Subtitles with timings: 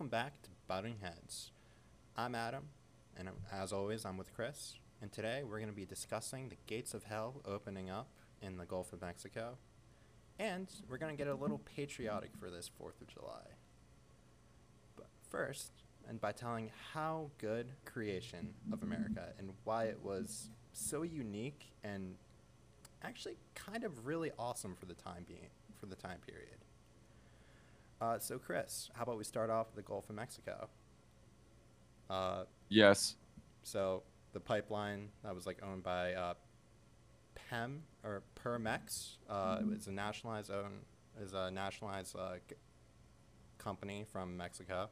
[0.00, 1.50] welcome back to Butting Heads.
[2.16, 2.62] I'm Adam,
[3.18, 4.78] and as always, I'm with Chris.
[5.02, 8.08] And today we're going to be discussing the gates of hell opening up
[8.40, 9.58] in the Gulf of Mexico.
[10.38, 13.44] And we're going to get a little patriotic for this 4th of July.
[14.96, 15.70] But first,
[16.08, 22.14] and by telling how good creation of America and why it was so unique and
[23.02, 26.64] actually kind of really awesome for the time being for the time period.
[28.00, 30.68] Uh, so, Chris, how about we start off with the Gulf of Mexico?
[32.08, 33.16] Uh, Yes.
[33.62, 36.34] so the pipeline that was like owned by uh,
[37.34, 40.80] PEM or Pemex uh, it's a nationalized own
[41.20, 42.56] is a nationalized uh, g-
[43.58, 44.88] company from Mexico.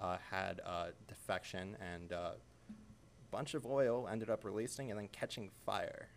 [0.00, 2.34] Uh, had uh, defection and a
[3.30, 6.08] bunch of oil ended up releasing and then catching fire.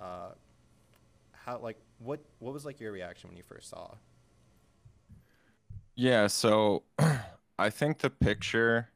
[0.00, 0.30] Uh,
[1.32, 3.94] how like what what was like your reaction when you first saw?
[5.94, 6.82] Yeah, so
[7.58, 8.88] I think the picture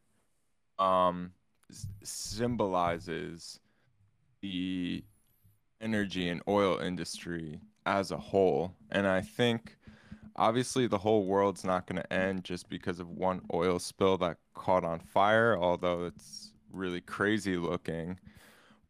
[0.79, 1.33] um
[2.05, 3.61] symbolizes
[4.43, 5.05] the
[5.81, 8.75] energy and oil industry as a whole.
[8.91, 9.77] And I think
[10.37, 14.39] obviously the whole world's not going to end just because of one oil spill that
[14.55, 18.19] caught on fire, although it's really crazy looking.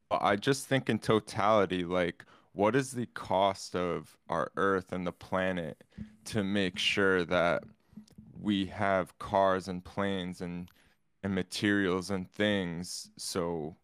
[0.09, 5.07] But I just think in totality, like, what is the cost of our Earth and
[5.07, 5.85] the planet
[6.27, 7.63] to make sure that
[8.41, 10.71] we have cars and planes and
[11.23, 13.11] and materials and things?
[13.17, 13.77] So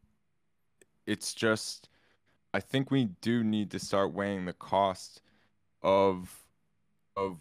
[1.07, 1.89] it's just,
[2.53, 5.21] I think we do need to start weighing the cost
[5.83, 6.45] of
[7.17, 7.39] of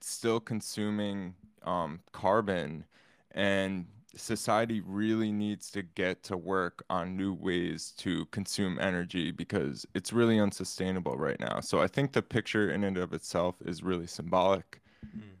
[0.00, 2.84] still consuming um, carbon,
[3.32, 3.86] and
[4.16, 10.12] society really needs to get to work on new ways to consume energy because it's
[10.12, 11.60] really unsustainable right now.
[11.60, 14.80] So I think the picture in and of itself is really symbolic.
[15.16, 15.37] Mm.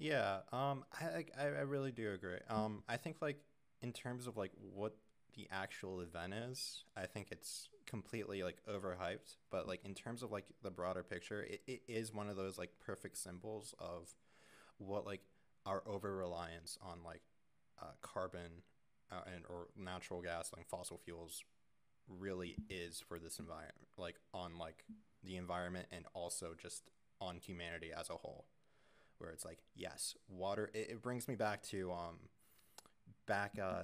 [0.00, 2.38] Yeah, um, I, I I really do agree.
[2.48, 3.38] Um, I think like
[3.82, 4.96] in terms of like what
[5.34, 9.36] the actual event is, I think it's completely like overhyped.
[9.50, 12.56] But like in terms of like the broader picture, it, it is one of those
[12.56, 14.14] like perfect symbols of
[14.78, 15.22] what like
[15.66, 17.22] our over reliance on like
[17.82, 18.62] uh, carbon
[19.12, 21.44] uh, and or natural gas like fossil fuels
[22.08, 24.84] really is for this environment, like on like
[25.24, 26.84] the environment and also just
[27.20, 28.46] on humanity as a whole
[29.20, 32.16] where it's like yes water it, it brings me back to um
[33.26, 33.82] back uh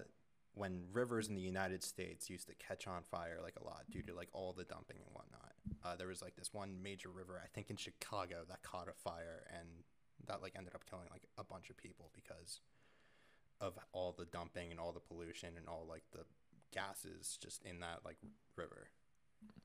[0.55, 4.03] when rivers in the united states used to catch on fire like a lot due
[4.03, 5.53] to like all the dumping and whatnot.
[5.85, 8.93] Uh, there was like this one major river i think in chicago that caught a
[8.93, 9.69] fire and
[10.27, 12.61] that like ended up killing like a bunch of people because
[13.61, 16.25] of all the dumping and all the pollution and all like the
[16.73, 18.17] gases just in that like
[18.57, 18.89] river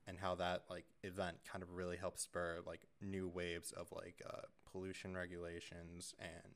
[0.07, 4.21] and how that like event kind of really helped spur like new waves of like
[4.27, 4.41] uh,
[4.71, 6.53] pollution regulations and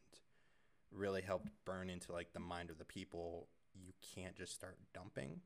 [0.91, 3.47] really helped burn into like the mind of the people.
[3.73, 5.41] You can't just start dumping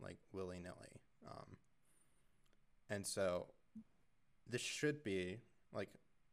[0.00, 1.56] like willy-nilly um,
[2.90, 3.46] and so
[4.48, 5.38] this should be
[5.72, 5.88] like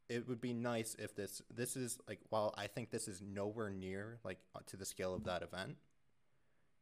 [0.10, 3.70] it would be nice if this this is like while i think this is nowhere
[3.70, 5.78] near like to the scale of that event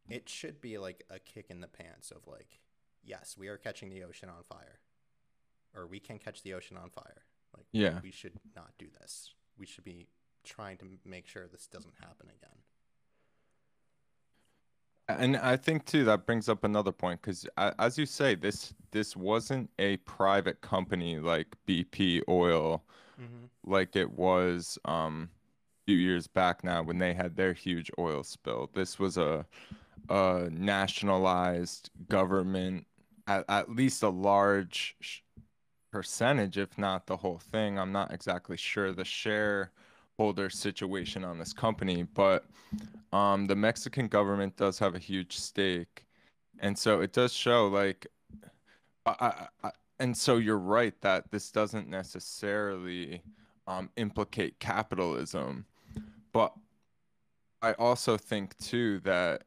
[0.10, 2.60] it should be like a kick in the pants of like
[3.08, 4.80] yes we are catching the ocean on fire
[5.76, 7.24] or we can catch the ocean on fire
[7.56, 8.00] like Yeah.
[8.04, 10.08] we should not do this we should be
[10.44, 12.58] trying to make sure this doesn't happen again
[15.10, 19.16] And I think too that brings up another point because as you say, this this
[19.16, 22.84] wasn't a private company like BP Oil,
[23.20, 23.46] mm-hmm.
[23.64, 28.22] like it was um, a few years back now when they had their huge oil
[28.24, 28.70] spill.
[28.74, 29.46] This was a,
[30.10, 32.86] a nationalized government,
[33.28, 35.24] at, at least a large
[35.92, 37.78] percentage, if not the whole thing.
[37.80, 42.46] I'm not exactly sure the shareholder situation on this company, but
[43.12, 46.06] um, the Mexican government does have a huge stake.
[46.60, 48.08] And so it does show like
[49.06, 53.22] I, I, I, and so you're right that this doesn't necessarily
[53.68, 55.66] um, implicate capitalism,
[56.32, 56.54] but
[57.62, 59.44] I also think too that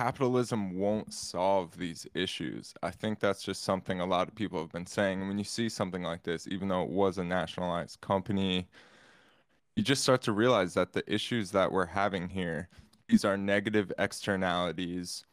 [0.00, 2.72] capitalism won't solve these issues.
[2.82, 5.28] I think that's just something a lot of people have been saying.
[5.28, 8.66] When you see something like this, even though it was a nationalized company,
[9.76, 12.70] you just start to realize that the issues that we're having here,
[13.10, 15.26] these are negative externalities.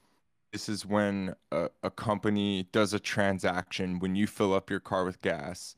[0.52, 5.06] This is when a, a company does a transaction, when you fill up your car
[5.06, 5.78] with gas,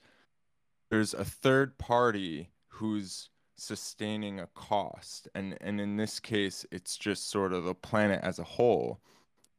[0.90, 5.28] there's a third party who's sustaining a cost.
[5.36, 9.00] And, and in this case, it's just sort of the planet as a whole.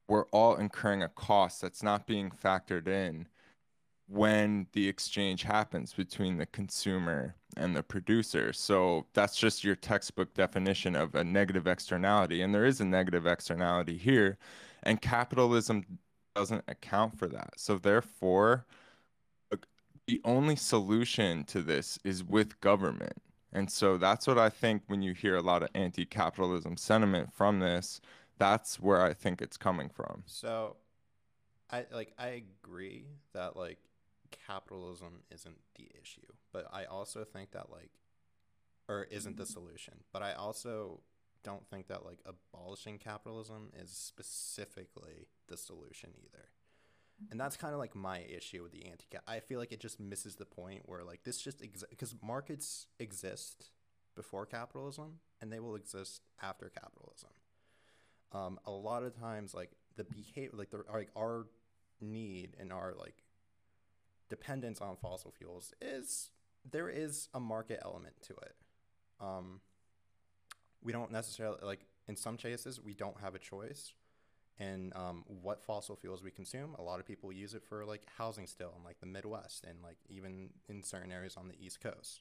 [0.08, 3.28] We're all incurring a cost that's not being factored in
[4.08, 8.52] when the exchange happens between the consumer and the producer.
[8.52, 12.42] So that's just your textbook definition of a negative externality.
[12.42, 14.36] And there is a negative externality here.
[14.82, 15.84] And capitalism
[16.34, 17.52] doesn't account for that.
[17.56, 18.66] So therefore,
[20.06, 23.22] the only solution to this is with government.
[23.52, 27.32] And so that's what I think when you hear a lot of anti capitalism sentiment
[27.32, 28.00] from this,
[28.38, 30.22] that's where I think it's coming from.
[30.26, 30.76] So
[31.70, 33.78] I like I agree that like
[34.46, 37.90] capitalism isn't the issue, but I also think that like
[38.88, 39.94] or isn't the solution.
[40.12, 41.00] But I also
[41.42, 46.48] don't think that like abolishing capitalism is specifically the solution either.
[47.30, 49.22] And that's kind of like my issue with the anti cap.
[49.26, 53.70] I feel like it just misses the point where like this just because markets exist
[54.16, 57.30] before capitalism and they will exist after capitalism.
[58.32, 61.46] Um, a lot of times, like the behavior, like the like our
[62.00, 63.24] need and our like
[64.28, 66.30] dependence on fossil fuels is
[66.70, 68.54] there is a market element to it.
[69.20, 69.60] Um,
[70.82, 73.92] we don't necessarily like in some cases we don't have a choice
[74.60, 76.76] in um, what fossil fuels we consume.
[76.78, 79.78] A lot of people use it for like housing still in like the Midwest and
[79.82, 82.20] like even in certain areas on the East Coast,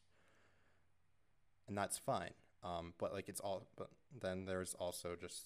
[1.67, 2.31] and that's fine.
[2.63, 3.89] Um, but like it's all, but
[4.19, 5.45] then there's also just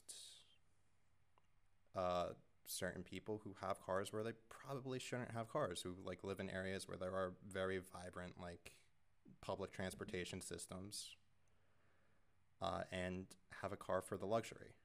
[1.96, 2.28] uh,
[2.66, 6.50] certain people who have cars where they probably shouldn't have cars, who like live in
[6.50, 8.76] areas where there are very vibrant like
[9.42, 11.10] public transportation systems,
[12.62, 13.26] uh, and
[13.62, 14.76] have a car for the luxury.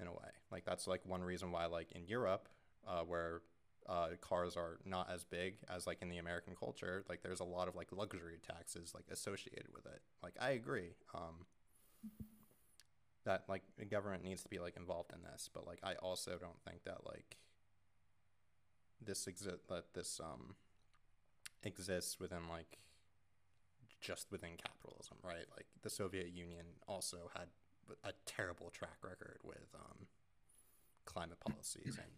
[0.00, 2.48] In a way, like that's like one reason why like in Europe,
[2.86, 3.42] uh, where
[3.88, 7.44] uh, cars are not as big as like in the American culture, like there's a
[7.44, 10.00] lot of like luxury taxes like associated with it.
[10.22, 10.90] Like I agree.
[11.14, 11.46] Um,
[13.24, 16.38] that like the government needs to be like involved in this, but like I also
[16.40, 17.36] don't think that like
[19.04, 20.54] this exist that this um
[21.62, 22.78] exists within like
[24.00, 25.46] just within capitalism, right?
[25.56, 27.48] Like the Soviet Union also had
[28.04, 30.06] a terrible track record with um,
[31.04, 32.10] climate policies and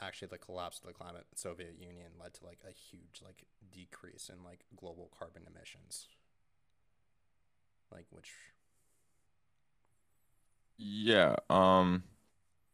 [0.00, 4.30] actually the collapse of the climate Soviet Union led to like a huge like decrease
[4.30, 6.08] in like global carbon emissions.
[7.92, 8.32] Like which
[10.78, 11.36] yeah.
[11.48, 12.04] Um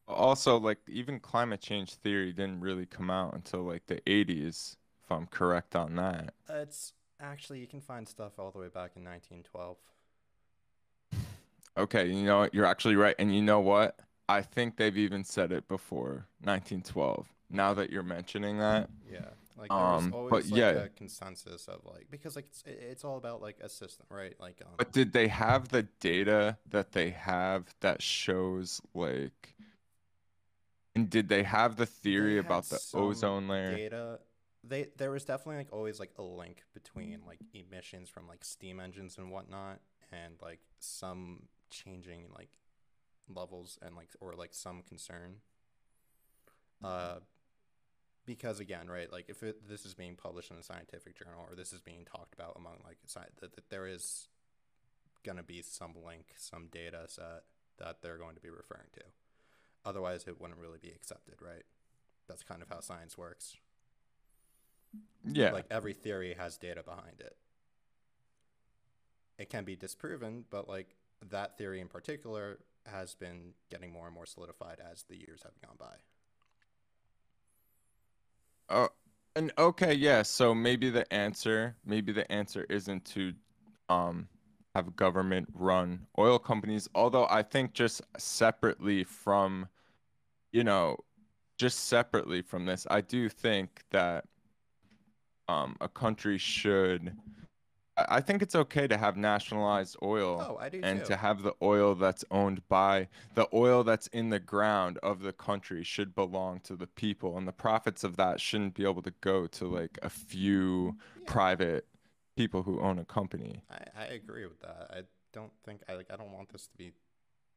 [0.08, 5.10] also like even climate change theory didn't really come out until like the 80s if
[5.10, 6.34] I'm correct on that.
[6.48, 9.76] It's actually you can find stuff all the way back in 1912.
[11.76, 12.54] Okay, you know what?
[12.54, 13.14] You're actually right.
[13.18, 13.98] And you know what?
[14.28, 17.28] I think they've even said it before 1912.
[17.50, 18.88] Now that you're mentioning that.
[19.10, 19.30] Yeah.
[19.56, 20.70] Like there was Um, always but like yeah.
[20.70, 24.34] a consensus of like because like it's, it's all about like a system, right?
[24.38, 29.54] Like um, But did they have the data that they have that shows like
[30.94, 33.72] and did they have the theory about the ozone layer?
[33.76, 34.20] data.
[34.64, 38.80] They there was definitely like always like a link between like emissions from like steam
[38.80, 39.80] engines and whatnot,
[40.10, 42.50] and like some changing like
[43.34, 45.36] levels and like or like some concern.
[46.84, 47.16] Uh,
[48.26, 51.54] because again, right, like if it, this is being published in a scientific journal or
[51.54, 54.28] this is being talked about among like sci- that, that there is
[55.24, 57.44] going to be some link, some data set
[57.78, 59.02] that they're going to be referring to.
[59.84, 61.64] Otherwise, it wouldn't really be accepted, right?
[62.28, 63.56] That's kind of how science works.
[65.24, 65.52] Yeah.
[65.52, 67.36] Like every theory has data behind it.
[69.38, 70.96] It can be disproven, but like
[71.30, 75.60] that theory in particular has been getting more and more solidified as the years have
[75.60, 75.96] gone by.
[78.68, 78.88] Oh,
[79.34, 80.22] and okay, yeah.
[80.22, 83.32] So maybe the answer, maybe the answer isn't to
[83.88, 84.28] um
[84.74, 89.68] have government run oil companies, although I think just separately from,
[90.52, 90.98] you know,
[91.58, 94.24] just separately from this, I do think that
[95.48, 97.16] um a country should
[97.96, 101.06] I think it's okay to have nationalized oil Oh, and too.
[101.06, 105.32] to have the oil that's owned by the oil that's in the ground of the
[105.32, 109.14] country should belong to the people and the profits of that shouldn't be able to
[109.22, 111.22] go to like a few Yeah.
[111.26, 111.86] private
[112.36, 113.62] people who own a company.
[113.70, 114.90] I, I agree with that.
[114.90, 116.92] I don't think I like I don't want this to be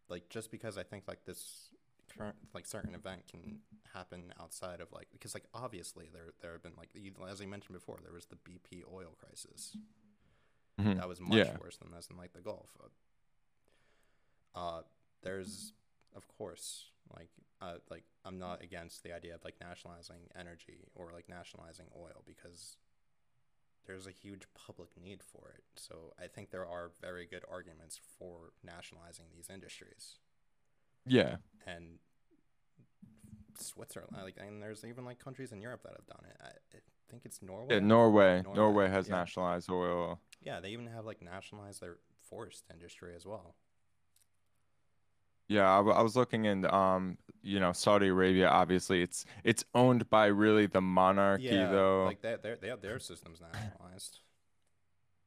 [0.08, 1.70] like just because I think like this
[2.18, 3.60] current like certain event can
[3.94, 6.90] happen outside of like because like obviously there there have been like
[7.30, 9.78] as I mentioned before there was the BP oil crisis
[10.80, 10.98] Mhm.
[10.98, 11.58] that was much Yeah.
[11.58, 12.70] worse than this in like the Gulf.
[14.56, 14.84] Uh, uh,
[15.22, 15.74] there's
[16.16, 17.30] of course like
[17.62, 22.24] uh, like I'm not against the idea of like nationalizing energy or like nationalizing oil
[22.26, 22.78] because
[23.86, 25.64] there's a huge public need for it.
[25.76, 30.20] So I think there are very good arguments for nationalizing these industries.
[31.06, 31.38] Yeah.
[31.66, 32.00] And
[33.60, 36.38] Switzerland, like, and there's even like countries in Europe that have done it.
[36.42, 37.76] I, it think it's Norway.
[37.76, 38.42] Yeah, Norway.
[38.44, 39.16] Norway, Norway has yeah.
[39.16, 40.20] nationalized oil.
[40.42, 41.98] Yeah, they even have like nationalized their
[42.30, 43.56] forest industry as well.
[45.48, 49.64] Yeah, I, w- I was looking in um, you know, Saudi Arabia, obviously it's it's
[49.74, 52.06] owned by really the monarchy Yeah, though.
[52.06, 54.20] like they they have their systems nationalized.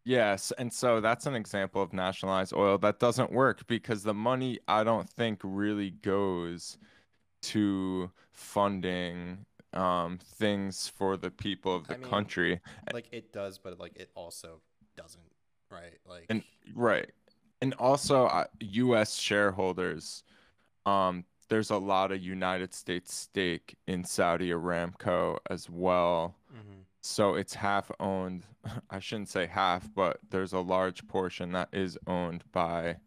[0.04, 4.58] Yes, and so that's an example of nationalized oil that doesn't work because the money
[4.66, 6.76] I don't think really goes
[7.42, 12.60] to funding um things for the people of I the mean, country.
[12.90, 14.60] Like it does, but like it also
[14.96, 15.32] doesn't,
[15.70, 15.98] right?
[16.06, 16.42] Like And
[16.74, 17.10] right.
[17.60, 20.24] And also uh, US shareholders
[20.86, 26.36] um there's a lot of United States stake in Saudi Aramco as well.
[26.50, 26.86] mhm.
[27.02, 28.46] So it's half owned.
[28.90, 32.98] I shouldn't say half, but there's a large portion that is owned by,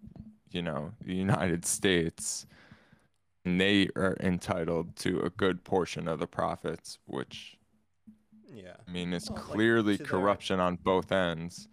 [0.52, 2.48] you know, the United States.
[3.46, 7.58] And they are entitled to a good portion of the profits, which
[8.52, 8.76] yeah.
[8.88, 11.68] I mean it's Well, like, clearly their- corruption on both ends.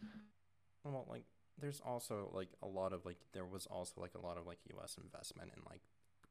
[0.85, 1.25] Well, like
[1.59, 4.59] there's also like a lot of like there was also like a lot of like
[4.75, 4.99] U.S.
[5.03, 5.81] investment in like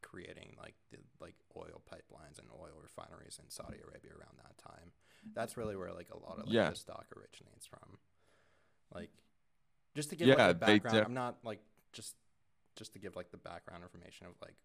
[0.01, 4.91] creating like the like oil pipelines and oil refineries in Saudi Arabia around that time.
[5.33, 6.69] That's really where like a lot of like Yeah.
[6.69, 7.97] the stock originates from.
[8.93, 9.09] Like
[9.95, 11.61] just to give Yeah, like the they background, def- I'm not like
[11.93, 12.15] just
[12.75, 14.55] just to give like the background information of like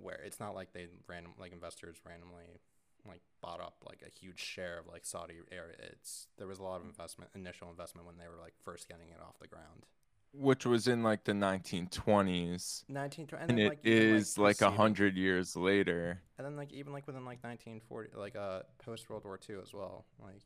[0.00, 2.60] where it's not like they random like investors randomly
[3.08, 5.76] like bought up like a huge share of like Saudi area.
[5.92, 9.08] It's there was a lot of investment, initial investment when they were like first getting
[9.10, 9.86] it off the ground.
[10.32, 12.84] Which was in like the 1920s.
[12.88, 16.20] 19 and, And then it like like, is like a preceding- hundred years later.
[16.36, 19.72] and then like even like within like 1940 like uh post World War II as
[19.72, 20.42] well like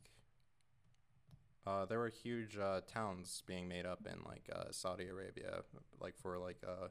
[1.67, 5.61] uh there were huge uh towns being made up in like uh Saudi Arabia
[5.99, 6.87] like for like uh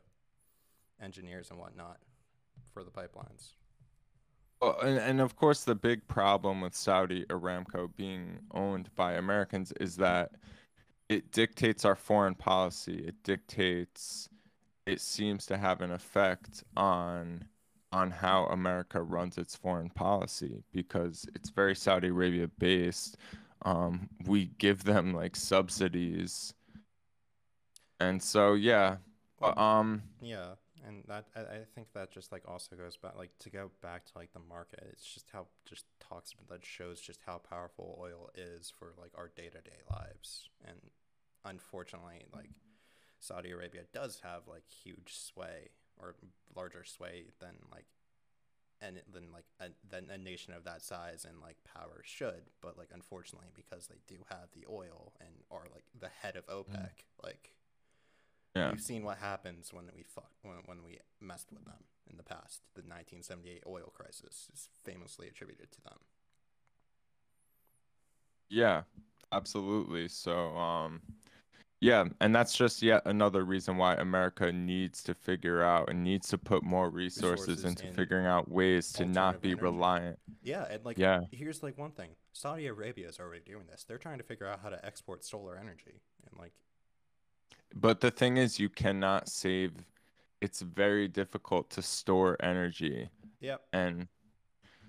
[1.02, 1.99] engineers and whatnot
[2.73, 3.55] for the pipelines
[4.61, 9.73] Well, and, and of course, the big problem with Saudi Aramco being owned by Americans
[9.81, 10.33] is that
[11.09, 13.05] it dictates our foreign policy.
[13.07, 14.29] It dictates,
[14.87, 17.45] it seems to have an effect on
[17.93, 23.17] on how America runs its foreign policy because it's very Saudi Arabia based.
[23.62, 26.55] Um, we give them like subsidies,
[27.99, 28.97] and so yeah,
[29.43, 30.55] um, Yeah,
[30.90, 34.04] and that I, I think that just like also goes back like to go back
[34.06, 34.85] to like the market.
[34.92, 39.12] It's just how just talks about that shows just how powerful oil is for like
[39.16, 40.49] our day to day lives.
[40.66, 40.78] And
[41.44, 42.50] unfortunately, like
[43.20, 46.14] Saudi Arabia does have like huge sway or
[46.54, 47.87] larger sway than like
[48.82, 52.50] and than like a, than a nation of that size and like power should.
[52.61, 56.47] But like unfortunately, because they do have the oil and are like the head of
[56.47, 56.59] mm.
[56.59, 57.52] OPEC, like
[58.54, 58.71] yeah.
[58.71, 62.23] We've seen what happens when we fuck, when, when we messed with them in the
[62.23, 62.62] past.
[62.75, 65.99] The 1978 oil crisis is famously attributed to them.
[68.49, 68.83] Yeah,
[69.33, 70.09] absolutely.
[70.09, 71.00] So, um,
[71.80, 76.28] yeah, and that's just yet another reason why America needs to figure out and needs
[76.28, 79.62] to put more resources, Resources into in figuring out ways to not be energy.
[79.62, 80.19] reliant.
[80.42, 81.21] Yeah, and like Yeah.
[81.30, 82.11] here's like one thing.
[82.33, 83.85] Saudi Arabia is already doing this.
[83.85, 86.52] They're trying to figure out how to export solar energy and like
[87.75, 89.73] But the thing is, you cannot save.
[90.41, 93.09] It's very difficult to store energy,
[93.41, 93.62] yep.
[93.73, 94.09] and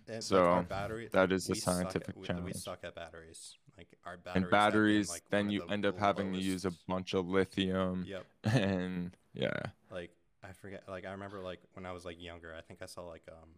[0.07, 1.61] And So, our battery that is a suck at-
[1.91, 2.55] scientific we, We challenge.
[2.55, 3.57] suck at batteries.
[3.77, 4.43] Like our batteries.
[4.43, 8.05] and batteries, like, then you the end up having to use a bunch of lithium,
[8.07, 8.25] Yep.
[8.55, 9.51] and yeah,
[9.91, 10.11] like
[10.43, 13.01] I forget like I remember like when I was like younger, I think I saw
[13.03, 13.49] like um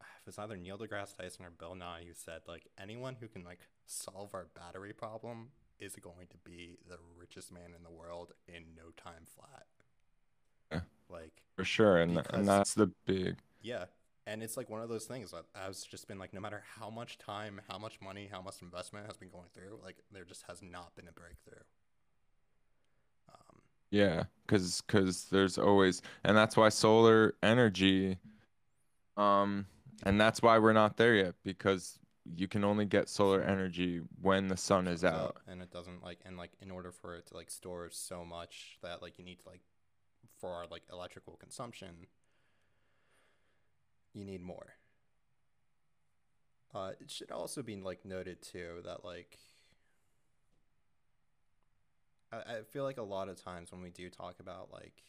[0.00, 3.42] it was either Neil deGrasse Tyson or Bill Nye who said like anyone who can
[3.44, 5.48] like solve our battery problem
[5.80, 9.66] is going to be the richest man in the world in no time flat.
[10.70, 10.80] Yeah.
[11.08, 13.38] Like for sure, and Because- and that's the big.
[13.62, 13.86] yeah,
[14.26, 16.90] and it's like one of those things that has just been like no matter how
[16.90, 20.44] much time, how much money, how much investment has been going through, like there just
[20.48, 21.64] has not been a breakthrough.
[23.28, 28.18] Um, Yeah, because because there's always, and that's why solar energy,
[29.16, 29.66] um,
[30.04, 34.48] and that's why we're not there yet because you can only get solar energy when
[34.48, 35.36] the sun is comes out.
[35.48, 38.78] and it doesn't like and like in order for it to like store so much
[38.82, 39.60] that like you need to like
[40.38, 42.06] for our like electrical consumption
[44.12, 44.74] you need more
[46.74, 49.38] uh it should also be like noted too that like
[52.32, 55.02] I, I feel like a lot of times when we do talk about like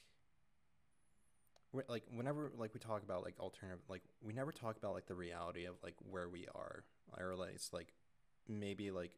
[1.87, 5.15] like whenever like we talk about like alternative like we never talk about like the
[5.15, 6.83] reality of like where we are
[7.19, 7.93] like it's like
[8.47, 9.17] maybe like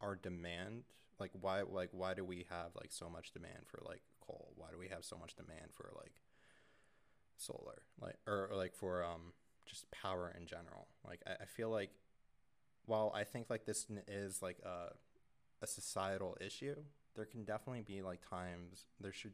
[0.00, 0.84] our demand
[1.20, 4.52] like why like why do we have like so much demand for like coal?
[4.56, 6.22] Why do we have so much demand for like
[7.36, 7.82] solar?
[8.00, 9.32] Like or, or like for um
[9.66, 10.88] just power in general.
[11.06, 11.90] Like I, I feel like
[12.86, 14.94] while I think like this is like a
[15.60, 16.76] a societal issue,
[17.16, 19.32] there can definitely be like times there should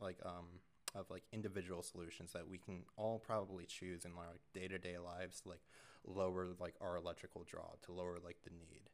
[0.00, 0.46] like um
[0.94, 4.96] of like individual solutions that we can all probably choose in like day to day
[4.98, 5.42] lives.
[5.44, 5.60] Like
[6.06, 8.88] lower like our electrical draw to lower like the need.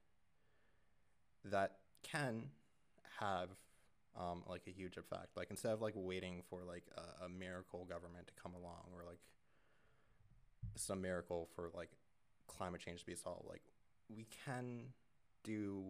[1.44, 2.50] That can
[3.20, 3.50] have
[4.18, 5.36] um, like a huge effect.
[5.36, 9.04] Like instead of like waiting for like a, a miracle government to come along or
[9.06, 9.18] like
[10.76, 11.90] some miracle for like
[12.46, 13.62] climate change to be solved, like
[14.14, 14.92] we can
[15.42, 15.84] do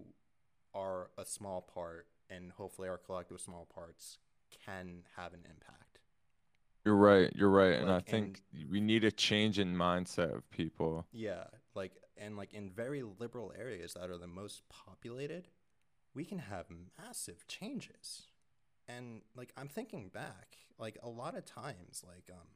[0.75, 4.18] our a small part and hopefully our collective small parts
[4.64, 5.83] can have an impact.
[6.84, 7.30] You're right.
[7.34, 7.74] You're right.
[7.78, 11.06] And I Like, think we need a change in mindset of people.
[11.12, 15.48] Yeah, like and like in very liberal areas that are the most populated,
[16.14, 16.66] we can have
[16.98, 18.28] massive changes.
[18.88, 22.48] And like I'm thinking back, like a lot of times like um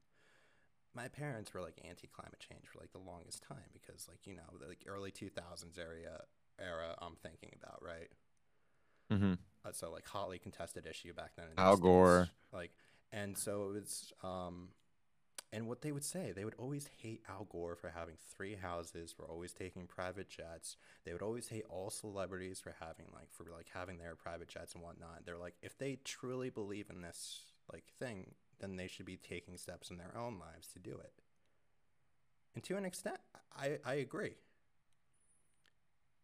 [0.95, 4.59] my parents were like anti-climate change for like the longest time because like you know,
[4.61, 6.23] the like early 2000s area
[6.59, 8.09] era I'm thinking about, right?
[9.11, 11.47] hmm uh, so like hotly contested issue back then.
[11.51, 11.83] in the Al States.
[11.83, 12.29] Gore.
[12.53, 12.73] like,
[13.13, 14.69] and so it was, um,
[15.53, 19.13] and what they would say, they would always hate Al Gore for having three houses,
[19.13, 20.77] for always taking private jets.
[21.05, 24.75] They would always hate all celebrities for having like for like having their private jets
[24.75, 25.25] and whatnot.
[25.25, 27.41] They're like, if they truly believe in this
[27.73, 31.13] like thing, then they should be taking steps in their own lives to do it.
[32.55, 33.19] And to an extent,
[33.57, 34.35] I I agree.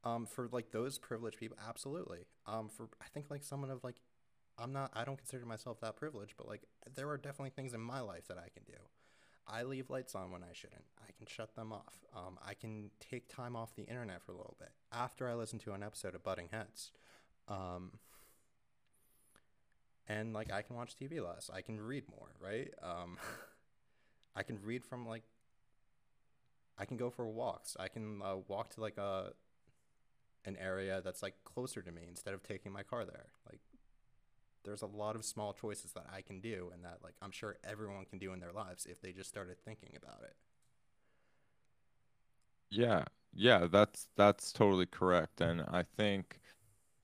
[0.05, 2.26] Um, for like those privileged people, absolutely.
[2.47, 3.97] Um, for I think like someone of like,
[4.58, 4.90] I'm not.
[4.94, 6.62] I don't consider myself that privileged, but like
[6.94, 8.78] there are definitely things in my life that I can do.
[9.46, 10.84] I leave lights on when I shouldn't.
[10.99, 11.99] I can shut them off.
[12.16, 15.58] Um, I can take time off the internet for a little bit after I listen
[15.61, 16.92] to an episode of Butting Heads.
[17.49, 17.92] Um,
[20.08, 21.50] and like I can watch TV less.
[21.52, 22.70] I can read more, right?
[22.82, 23.18] Um,
[24.37, 25.23] I can read from like.
[26.76, 27.76] I can go for walks.
[27.78, 29.32] I can uh, walk to like a
[30.44, 33.26] an area that's like closer to me instead of taking my car there.
[33.46, 33.61] Like
[34.64, 37.57] there's a lot of small choices that I can do and that like I'm sure
[37.64, 40.35] everyone can do in their lives if they just started thinking about it.
[42.70, 45.40] Yeah, yeah, that's that's totally correct.
[45.40, 46.40] And I think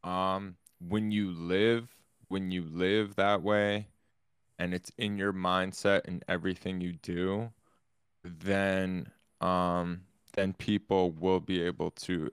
[0.04, 1.88] um when you live
[2.28, 3.88] when you live that way
[4.58, 7.52] and it's in your mindset and everything you do,
[8.24, 10.02] then um
[10.34, 12.30] then people will be able to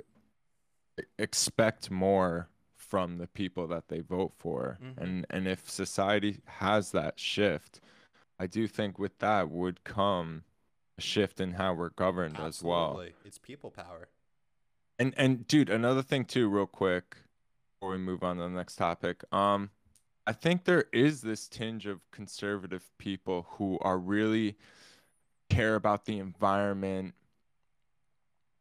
[1.19, 2.49] expect more
[2.87, 4.77] from the people that they vote for.
[4.81, 4.97] Mhm.
[4.97, 7.81] And and if society has that shift,
[8.39, 10.43] I do think with that would come
[10.97, 13.03] a shift in how we're governed as well.
[13.25, 14.07] It's people power.
[14.99, 17.17] And and dude, another thing too, real quick,
[17.73, 19.23] before we move on to the next topic.
[19.31, 19.71] Um,
[20.25, 24.57] I think there is this tinge of conservative people who are really
[25.49, 27.15] care about the environment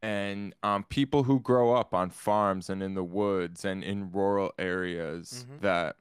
[0.03, 4.53] and um, people who grow up on farms and in the woods and in rural
[4.59, 5.61] areas Mhm.
[5.61, 5.97] that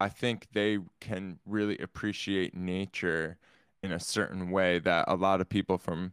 [0.00, 3.38] I think they can really appreciate nature
[3.82, 6.12] in a certain way that a lot of people from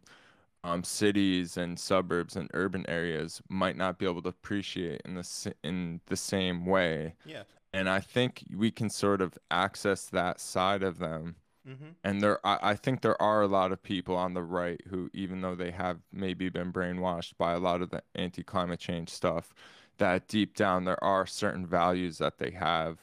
[0.64, 5.54] um, cities and suburbs and urban areas might not be able to appreciate in the
[5.62, 7.14] in the same way.
[7.24, 7.44] Yeah.
[7.72, 11.36] And I think we can sort of access that side of them.
[11.68, 11.90] Mm-hmm.
[12.04, 15.10] And there, I, I think there are a lot of people on the right who,
[15.12, 19.54] even though they have maybe been brainwashed by a lot of the anti-climate change stuff,
[19.98, 22.98] that deep down there are certain values that they have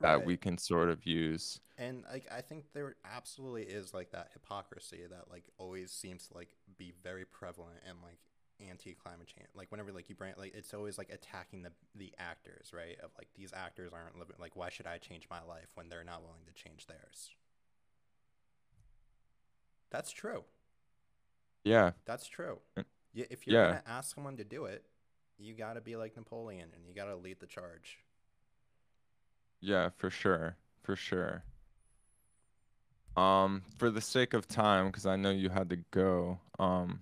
[0.00, 0.24] that Right.
[0.24, 1.60] we can sort of use.
[1.76, 6.34] And like I think there absolutely is like that hypocrisy that like always seems to
[6.34, 8.18] like be very prevalent and like
[8.60, 9.48] anti-climate change.
[9.54, 12.98] Like whenever like you bring like it's always like attacking the the actors, right?
[13.00, 16.02] Of like these actors aren't living like why should I change my life when they're
[16.04, 17.30] not willing to change theirs?
[19.90, 20.44] That's true.
[21.64, 22.60] Yeah, That's true.
[22.76, 23.66] Uh, Yeah, if you're yeah.
[23.66, 24.84] gonna ask someone to do it,
[25.38, 27.98] you gotta be like Napoleon and you gotta lead the charge.
[29.60, 31.44] yeah, for sure, for sure.
[33.16, 37.00] Um, for the sake of time, because I know you had to go, um,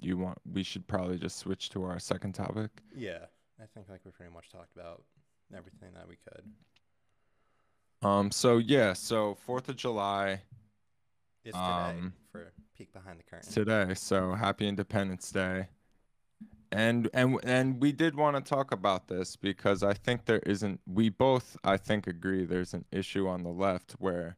[0.00, 2.70] you want we should probably just switch to our second topic.
[2.94, 3.26] Yeah,
[3.60, 5.04] I think like we pretty much talked about
[5.54, 6.44] everything that we could.
[8.02, 10.42] Um, so yeah, so Fourth of July
[11.46, 13.50] It's today Um, for peek behind the curtain.
[13.52, 15.68] today, so happy Independence Day.
[16.72, 20.80] And and and we did want to talk about this because I think there isn't
[20.86, 24.36] we both I think agree there's an issue on the left where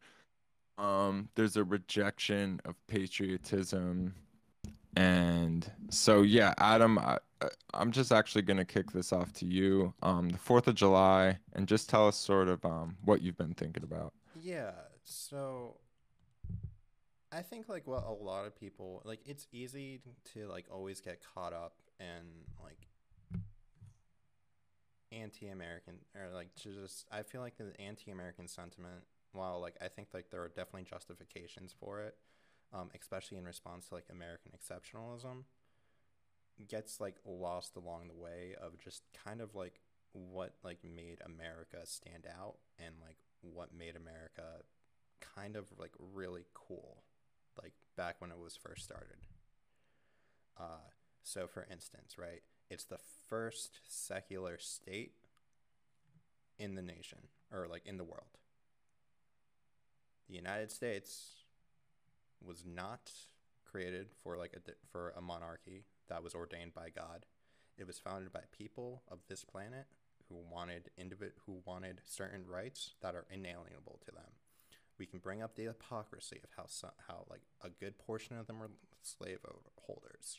[0.76, 4.14] um there's a rejection of patriotism
[4.94, 7.18] and so yeah Adam I,
[7.72, 11.38] I'm just actually going to kick this off to you um the 4th of July
[11.54, 14.12] and just tell us sort of um what you've been thinking about.
[14.40, 15.78] Yeah, so
[17.30, 20.00] I think like what a lot of people like it's easy
[20.32, 22.78] to like always get caught up in like
[25.12, 30.08] anti-American or like to just I feel like the anti-American sentiment while like I think
[30.14, 32.14] like there are definitely justifications for it
[32.72, 35.44] um, especially in response to like American exceptionalism
[36.66, 39.80] gets like lost along the way of just kind of like
[40.12, 44.62] what like made America stand out and like what made America
[45.20, 47.02] kind of like really cool
[47.60, 49.18] like back when it was first started
[50.58, 50.88] uh,
[51.22, 55.12] so for instance right it's the first secular state
[56.58, 57.18] in the nation
[57.52, 58.38] or like in the world.
[60.28, 61.44] The United States
[62.44, 63.10] was not
[63.64, 67.24] created for like a for a monarchy that was ordained by God.
[67.78, 69.86] It was founded by people of this planet
[70.28, 74.32] who wanted individ- who wanted certain rights that are inalienable to them.
[74.98, 78.46] We can bring up the hypocrisy of how so, how like a good portion of
[78.46, 78.70] them were
[79.02, 79.38] slave
[79.80, 80.38] holders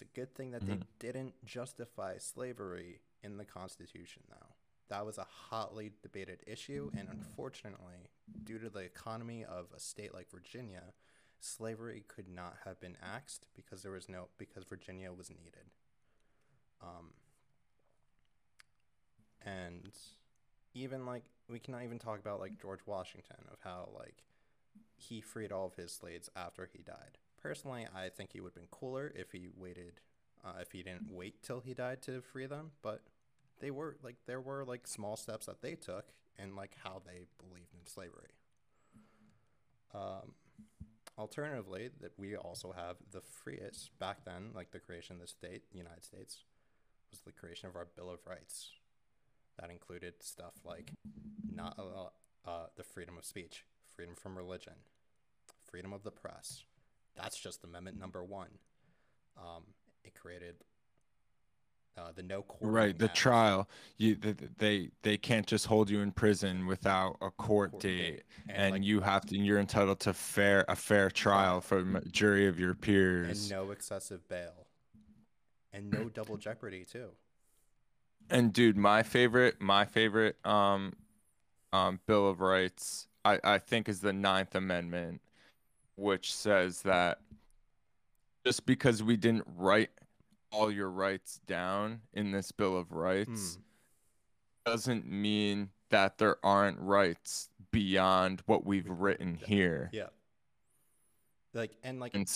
[0.00, 0.80] it's a good thing that mm-hmm.
[0.80, 4.54] they didn't justify slavery in the Constitution, though.
[4.88, 8.10] That was a hotly debated issue, and unfortunately,
[8.44, 10.82] due to the economy of a state like Virginia,
[11.38, 15.70] slavery could not have been axed because there was no because Virginia was needed.
[16.82, 17.12] Um,
[19.44, 19.92] and
[20.74, 24.22] even like we cannot even talk about like George Washington of how like
[24.96, 27.18] he freed all of his slaves after he died.
[27.42, 29.94] Personally, I think he would have been cooler if he waited,
[30.44, 32.72] uh, if he didn't wait till he died to free them.
[32.82, 33.02] But
[33.60, 36.06] they were like there were like small steps that they took
[36.38, 38.34] and like how they believed in slavery.
[39.92, 40.34] Um,
[41.18, 45.62] alternatively, that we also have the freest back then, like the creation of the state,
[45.72, 46.44] United States,
[47.10, 48.72] was the creation of our Bill of Rights.
[49.60, 50.92] That included stuff like
[51.54, 54.72] not uh, uh, the freedom of speech, freedom from religion,
[55.62, 56.64] freedom of the press,
[57.16, 58.48] that's just Amendment number one.
[59.36, 59.64] Um,
[60.04, 60.56] it created
[61.96, 62.72] uh, the no court.
[62.72, 63.68] Right, the trial.
[63.98, 68.22] You they they can't just hold you in prison without a court, court date, date,
[68.48, 69.36] and, and like, you have to.
[69.36, 73.70] You're entitled to fair a fair trial from a jury of your peers, and no
[73.70, 74.66] excessive bail,
[75.72, 77.10] and no double jeopardy too.
[78.30, 80.94] And dude, my favorite, my favorite, um,
[81.72, 85.20] um, Bill of Rights, I I think is the Ninth Amendment
[86.00, 87.18] which says that
[88.44, 89.90] just because we didn't write
[90.50, 94.70] all your rights down in this Bill of Rights hmm.
[94.70, 99.90] doesn't mean that there aren't rights beyond what we've written here.
[99.92, 100.08] Yeah.
[101.52, 102.26] Like and like and,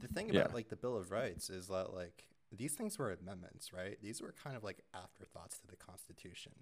[0.00, 0.54] the thing about yeah.
[0.54, 2.24] like the Bill of Rights is that like
[2.56, 3.98] these things were amendments, right?
[4.02, 6.52] These were kind of like afterthoughts to the Constitution.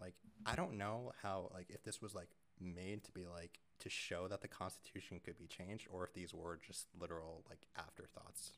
[0.00, 0.14] Like
[0.46, 2.28] I don't know how like if this was like
[2.60, 6.32] made to be like to show that the Constitution could be changed, or if these
[6.32, 8.52] were just literal like afterthoughts.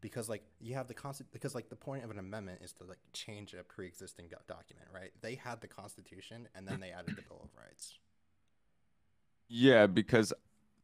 [0.00, 2.84] Because like you have the constant, because like the point of an amendment is to
[2.84, 5.12] like change a pre-existing document, right?
[5.20, 7.98] They had the Constitution, and then they added the Bill of Rights.
[9.48, 10.32] Yeah, because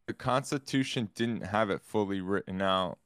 [0.07, 2.99] the Constitution didn't have it fully written out.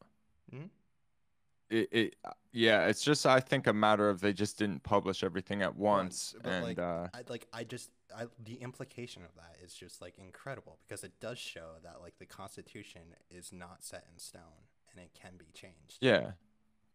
[1.73, 1.97] Mm-hmm.
[1.97, 2.17] It, it,
[2.53, 6.35] yeah, it's just I think a matter of they just didn't publish everything at once,
[6.45, 6.53] right.
[6.53, 10.19] and like, uh, I, like I just I, the implication of that is just like
[10.19, 14.43] incredible because it does show that like the Constitution is not set in stone
[14.91, 15.99] and it can be changed.
[16.01, 16.33] Yeah,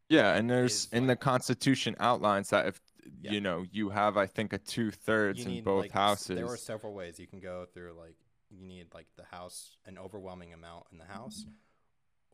[0.09, 2.79] yeah, and there's in like, the Constitution outlines that if
[3.21, 3.31] yeah.
[3.31, 6.35] you know you have I think a two thirds in both like, houses.
[6.35, 7.95] There are several ways you can go through.
[7.99, 8.15] Like
[8.49, 11.45] you need like the House, an overwhelming amount in the House,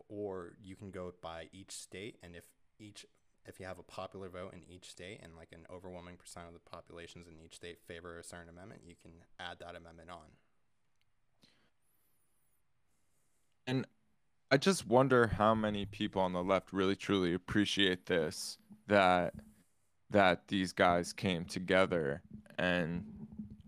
[0.09, 2.43] or you can go by each state, and if
[2.79, 3.05] each
[3.45, 6.53] if you have a popular vote in each state and like an overwhelming percent of
[6.53, 10.31] the populations in each state favor a certain amendment, you can add that amendment on.
[13.67, 13.85] And
[14.49, 19.33] I just wonder how many people on the left really truly appreciate this that
[20.11, 22.21] that these guys came together
[22.57, 23.03] and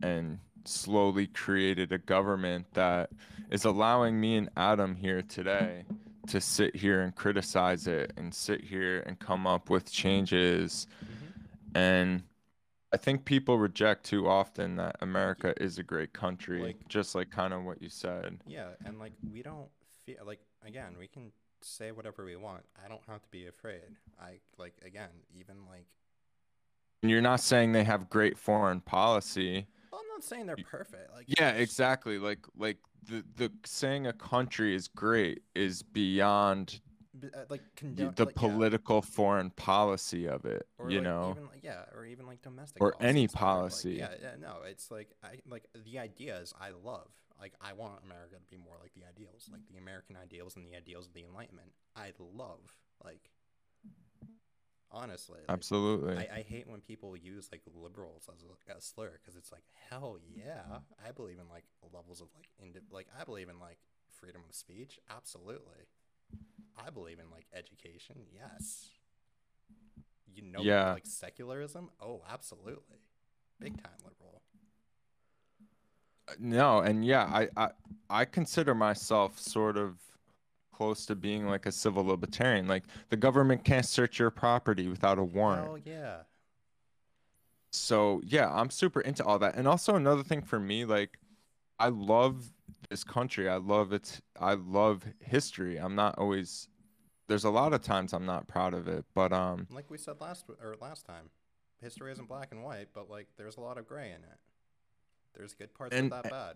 [0.01, 3.09] and slowly created a government that
[3.49, 5.85] is allowing me and Adam here today
[6.25, 11.77] to sit here and criticize it and sit here and come up with changes mm-hmm.
[11.77, 12.23] and
[12.95, 17.29] I think people reject too often that America is a great country, like, just like
[17.29, 18.37] kind of what you said.
[18.47, 19.67] Yeah, and like we don't
[20.05, 22.63] feel like again we can say whatever we want.
[22.81, 23.81] I don't have to be afraid.
[24.17, 25.87] I like again even like.
[27.01, 29.67] You're not saying they have great foreign policy.
[29.95, 31.13] Well, I'm not saying they're perfect.
[31.13, 32.19] Like yeah, exactly.
[32.19, 36.81] Like like the the saying a country is great is beyond
[37.23, 39.09] uh, like condone, the like, political yeah.
[39.15, 42.93] foreign policy of it or you like know even, yeah or even like domestic or
[42.99, 47.07] any policy like, yeah, yeah no it's like i like the ideas i love
[47.39, 50.67] like i want america to be more like the ideals like the american ideals and
[50.67, 52.59] the ideals of the enlightenment i love
[53.01, 53.29] like
[54.91, 56.15] Honestly, like, Absolutely.
[56.17, 59.63] I, I hate when people use like liberals as a, a slur because it's like
[59.89, 61.07] hell yeah, mm-hmm.
[61.07, 64.55] I believe in like levels of like indi- like I believe in like freedom of
[64.55, 64.99] speech.
[65.09, 65.89] Absolutely,
[66.77, 68.15] I believe in like education.
[68.31, 68.89] Yes,
[70.33, 70.93] you know, Yeah.
[70.93, 71.89] like secularism.
[72.01, 72.99] Oh, absolutely,
[73.59, 74.41] big time liberal.
[76.27, 77.69] Uh, no, and yeah, I, I
[78.09, 79.97] I consider myself sort of
[80.75, 82.67] close to being like a civil libertarian.
[82.67, 85.67] Like the government can't search your property without a warrant.
[85.69, 86.17] Oh yeah,
[87.71, 89.55] So yeah, I'm super into all that.
[89.55, 91.17] And also another thing for me, like
[91.79, 92.51] I love
[92.89, 93.49] this country.
[93.49, 95.77] I love its I love history.
[95.77, 96.67] I'm not always
[97.27, 100.19] there's a lot of times I'm not proud of it, but um like we said
[100.19, 101.29] last or last time,
[101.81, 104.39] history isn't black and white, but like there's a lot of gray in it.
[105.35, 106.55] There's good parts And- of that bad.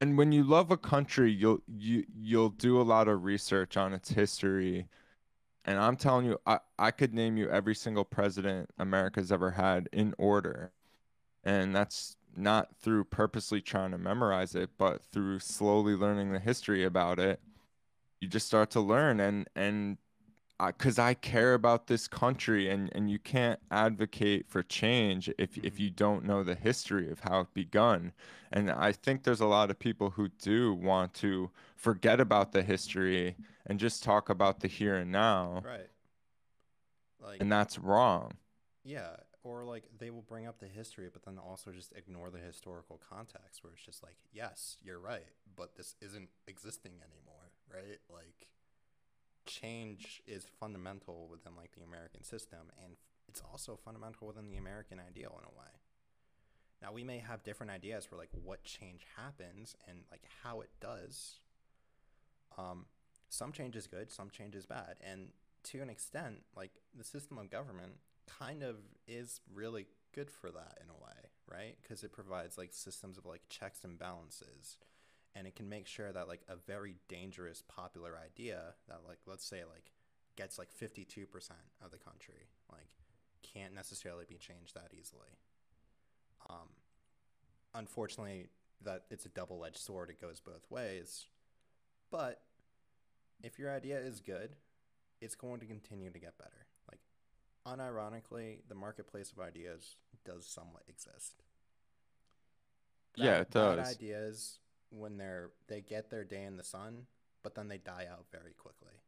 [0.00, 3.92] And when you love a country, you'll you you'll do a lot of research on
[3.92, 4.88] its history.
[5.66, 9.88] And I'm telling you, I, I could name you every single president America's ever had
[9.92, 10.72] in order.
[11.44, 16.84] And that's not through purposely trying to memorize it, but through slowly learning the history
[16.84, 17.40] about it.
[18.20, 19.98] You just start to learn and and
[20.68, 25.78] because I care about this country and and you can't advocate for change if if
[25.78, 25.80] Mhm.
[25.80, 28.12] you don't know the history of how it begun.
[28.52, 32.62] And I think there's a lot of people who do want to forget about the
[32.62, 35.90] history and just talk about the here and now, Right.
[37.20, 38.32] Like and that's wrong.
[38.84, 42.38] yeah, or like they will bring up the history but then also just ignore the
[42.38, 47.98] historical context where it's just like, yes, you're right, but this isn't existing anymore, right?
[48.08, 48.48] Like
[49.50, 52.94] change is fundamental within like the American system and
[53.28, 55.70] it's also fundamental within the American ideal in a way.
[56.82, 60.70] Now we may have different ideas for like what change happens and like how it
[60.80, 61.40] does.
[62.58, 62.86] Um,
[63.28, 65.28] some change is good, some change is bad, and
[65.64, 67.92] to an extent, like the system of government
[68.26, 71.76] kind of is really good for that in a way, right?
[71.82, 74.78] Because it provides like systems of like checks and balances,
[75.34, 79.44] and it can make sure that like a very dangerous popular idea that like let's
[79.44, 79.92] say like
[80.36, 81.26] gets like 52%
[81.84, 82.88] of the country like
[83.42, 85.38] can't necessarily be changed that easily.
[86.48, 86.68] Um,
[87.74, 88.46] unfortunately
[88.82, 90.10] that it's a double-edged sword.
[90.10, 91.26] It goes both ways.
[92.10, 92.40] But
[93.42, 94.56] if your idea is good
[95.20, 96.66] it's going to continue to get better.
[96.90, 97.00] Like
[97.66, 101.42] unironically the marketplace of ideas does somewhat exist.
[103.16, 103.96] Yeah, it does.
[103.96, 104.58] ideas
[104.90, 107.06] when they're they get their day in the sun
[107.42, 109.00] but then they die out very quickly.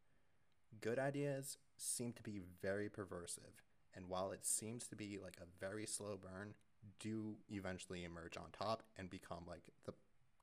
[0.80, 3.60] Good ideas seem to be very perversive
[3.94, 6.54] and while it seems to be like a very slow burn
[6.98, 9.92] do eventually emerge on top and become like the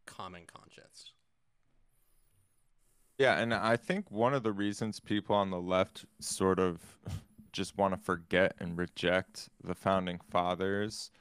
[0.06, 1.14] common conscience.
[3.18, 6.80] Yeah, and I think one of the reasons people on the left sort of
[7.52, 11.12] just want to forget and reject the founding fathers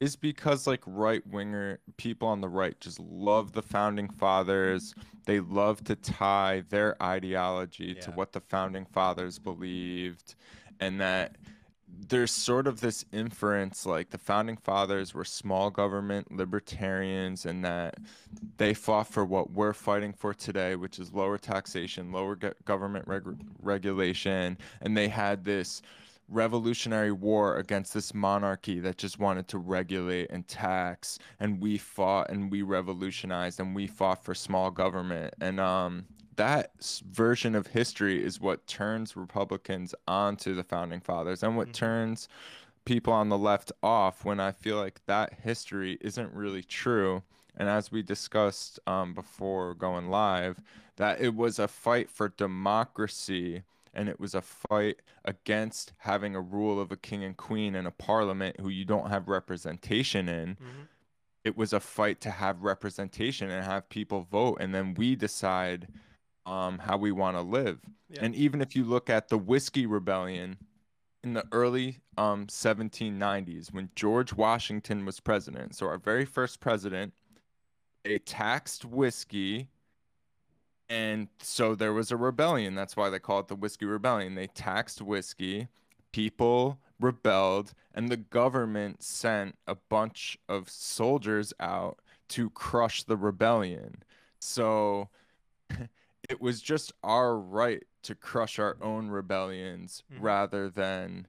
[0.00, 4.94] is because like right winger people on the right just love the founding fathers.
[5.26, 10.34] They love to tie their ideology to what the founding fathers believed
[10.80, 11.36] and that
[12.08, 17.96] there's sort of this inference like the founding fathers were small government libertarians and that
[18.56, 23.44] they fought for what we're fighting for today, which is lower taxation, lower government reg-
[23.60, 25.82] regulation, and they had this
[26.30, 32.30] revolutionary war against this monarchy that just wanted to regulate and tax and we fought
[32.30, 36.72] and we revolutionized and we fought for small government and um that
[37.10, 41.72] version of history is what turns republicans onto the founding fathers and what Mhm.
[41.72, 42.28] turns
[42.84, 47.22] people on the left off when i feel like that history isn't really true
[47.56, 50.62] and as we discussed um, before going live,
[50.96, 56.40] that it was a fight for democracy and it was a fight against having a
[56.40, 60.56] rule of a king and queen and a parliament who you don't have representation in.
[61.44, 65.88] It was a fight to have representation and have people vote, and then we decide
[66.46, 67.80] um, how we want to live.
[68.08, 68.20] Yeah.
[68.24, 70.58] And even if you look at the Whiskey Rebellion
[71.22, 77.12] in the early um, 1790s, when George Washington was president, so our very first president,
[78.04, 79.68] they taxed whiskey.
[80.90, 82.74] And so there was a rebellion.
[82.74, 84.34] That's why they call it the Whiskey Rebellion.
[84.34, 85.68] They taxed whiskey.
[86.12, 92.00] People rebelled, and the government sent a bunch of soldiers out
[92.30, 94.02] to crush the rebellion.
[94.40, 95.08] So
[96.28, 100.16] it was just our right to crush our own rebellions Mhm.
[100.20, 101.26] rather than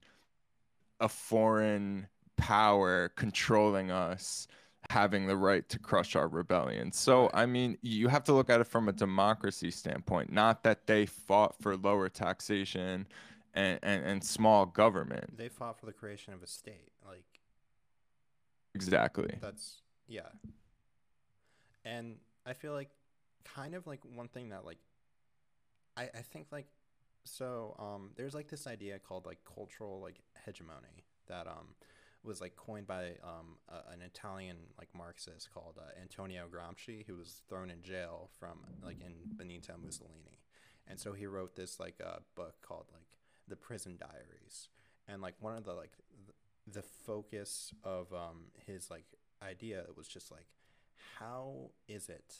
[0.99, 4.47] a foreign power controlling us
[4.91, 6.91] having the right to crush our rebellion.
[6.91, 10.85] So, I mean, you have to look at it from a democracy standpoint, not that
[10.85, 13.07] they fought for lower taxation
[13.53, 15.37] and, and, and small government.
[15.37, 16.91] They fought for the creation of a state.
[17.07, 17.23] Like
[18.75, 19.33] Exactly.
[19.41, 20.27] that's yeah.
[21.85, 22.89] And I feel like
[23.45, 24.77] kind of like one thing that like
[25.95, 26.67] I I think like
[27.23, 31.75] so um there's like this idea called like cultural like hegemony that um
[32.23, 37.15] was like coined by um a, an Italian like Marxist called uh, Antonio Gramsci who
[37.15, 40.39] was thrown in jail from like in Benito Mussolini.
[40.87, 44.69] And so he wrote this like uh, book called like The Prison Diaries.
[45.07, 45.93] And like one of the like
[46.25, 46.35] th-
[46.67, 49.05] the focus of um his like
[49.41, 50.47] idea was just like
[51.17, 52.35] how is it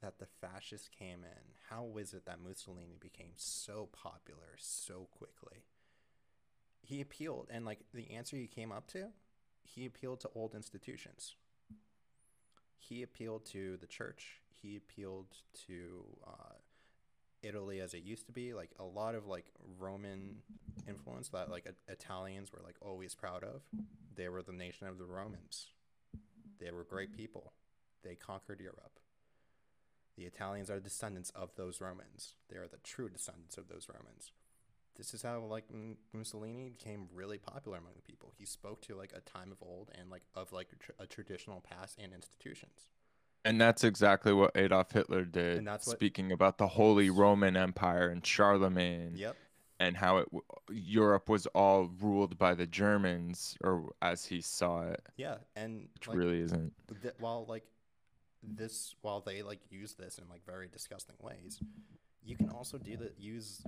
[0.00, 1.54] that the fascists came in?
[1.70, 5.64] How is it that Mussolini became so popular so quickly?
[6.82, 9.08] He appealed, and like the answer he came up to,
[9.64, 11.34] he appealed to old institutions.
[12.76, 14.40] He appealed to the church.
[14.62, 15.34] He appealed
[15.66, 16.54] to uh,
[17.42, 19.46] Italy as it used to be, like a lot of like
[19.78, 20.36] Roman
[20.88, 23.62] influence that like I- Italians were like always proud of.
[24.14, 25.68] They were the nation of the Romans.
[26.60, 27.52] They were great people.
[28.02, 29.00] They conquered Europe.
[30.16, 32.34] The Italians are descendants of those Romans.
[32.48, 34.30] They are the true descendants of those Romans.
[34.96, 35.64] This is how like
[36.12, 38.32] Mussolini became really popular among the people.
[38.38, 41.06] He spoke to like a time of old and like of like a, tr- a
[41.06, 42.88] traditional past and institutions.
[43.44, 45.58] And that's exactly what Adolf Hitler did.
[45.58, 49.36] And that's what- speaking about the Holy Roman Empire and Charlemagne Yep.
[49.80, 50.28] and how it
[50.70, 56.08] Europe was all ruled by the Germans, or as he saw it, Yeah, and which
[56.08, 56.72] like, really isn't.
[57.02, 57.64] th- while like
[58.42, 61.58] this while they like use this in like very disgusting ways
[62.22, 63.62] you can also do that use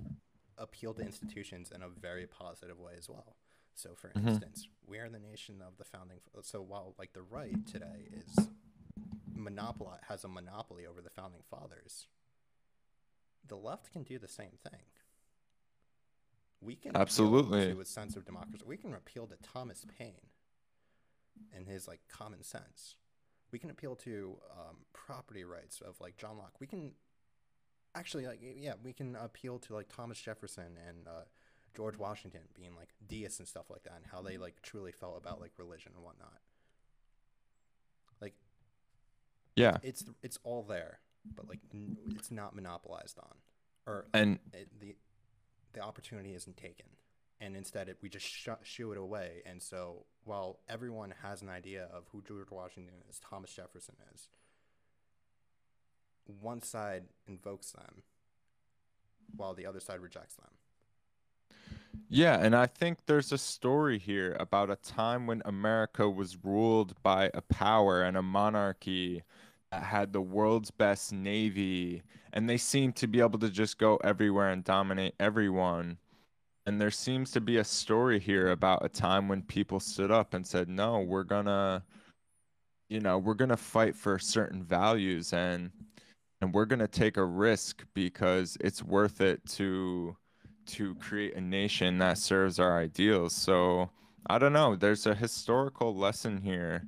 [0.58, 3.36] appeal to institutions in a very positive way as well
[3.74, 4.28] so for Mhm.
[4.28, 8.48] instance we are the nation of the founding so while like the right today is
[9.34, 12.08] monopoly has a monopoly over the founding fathers
[13.46, 14.80] the left can do the same thing
[16.60, 17.72] we can Absolutely.
[17.72, 20.30] to a sense of democracy we can appeal to thomas paine
[21.52, 22.96] and his like common sense
[23.52, 26.58] we can appeal to um, property rights of like John Locke.
[26.58, 26.96] We can
[27.96, 31.22] actually like yeah, we can appeal to like Thomas Jefferson and uh,
[31.74, 35.16] George Washington being like deists and stuff like that, and how they like truly felt
[35.18, 36.38] about like religion and whatnot.
[38.20, 38.34] Like
[39.56, 39.78] Yeah.
[39.82, 41.00] it's it's all there,
[41.34, 43.34] but like n- it's not monopolized on,
[43.86, 44.96] or And it, the
[45.72, 46.86] the opportunity isn't taken,
[47.40, 49.42] and instead it, we just sh- shoo it away.
[49.44, 54.28] And so while everyone has an idea of who George Washington is, Thomas Jefferson is,
[56.40, 58.02] one side invokes them,
[59.36, 60.50] while the other side rejects them.
[62.08, 66.94] Yeah, and I think there's a story here about a time when America was ruled
[67.02, 69.22] by a power and a monarchy
[69.72, 73.96] that had the world's best navy, and they seemed to be able to just go
[74.04, 75.98] everywhere and dominate everyone.
[76.66, 80.34] And there seems to be a story here about a time when people stood up
[80.34, 81.84] and said, "No, we're gonna,
[82.88, 85.70] you know, we're gonna fight for certain values and
[86.40, 90.16] and we're gonna take a risk because it's worth it to."
[90.66, 93.32] to create a nation that serves our ideals.
[93.32, 93.90] So
[94.28, 94.74] I don't know.
[94.74, 96.82] There's a historical lesson here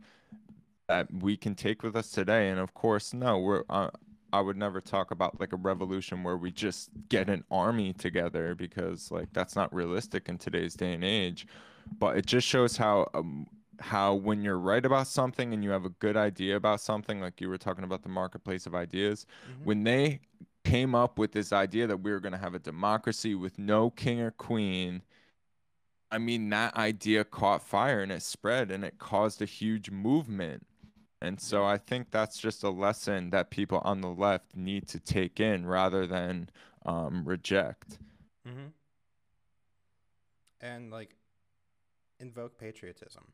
[0.88, 2.48] that we can take with us today.
[2.48, 3.62] And of course, no, we're.
[3.70, 3.90] Uh,
[4.30, 8.54] I would never talk about like a revolution where we just get an army together
[8.54, 11.46] because like that's not realistic in today's day and age.
[11.98, 13.46] But it just shows how um,
[13.80, 17.40] how when you're right about something and you have a good idea about something, like
[17.40, 19.26] you were talking about the marketplace of ideas,
[19.64, 20.20] when they
[20.64, 23.88] came up with this idea that we were going to have a democracy with no
[23.88, 25.00] king or queen
[26.10, 30.66] i mean that idea caught fire and it spread and it caused a huge movement
[31.22, 35.00] and so i think that's just a lesson that people on the left need to
[35.00, 36.50] take in rather than
[36.84, 37.98] um, reject
[38.48, 38.68] Mm-hmm.
[40.60, 41.14] And like,
[42.18, 43.24] invoke patriotism.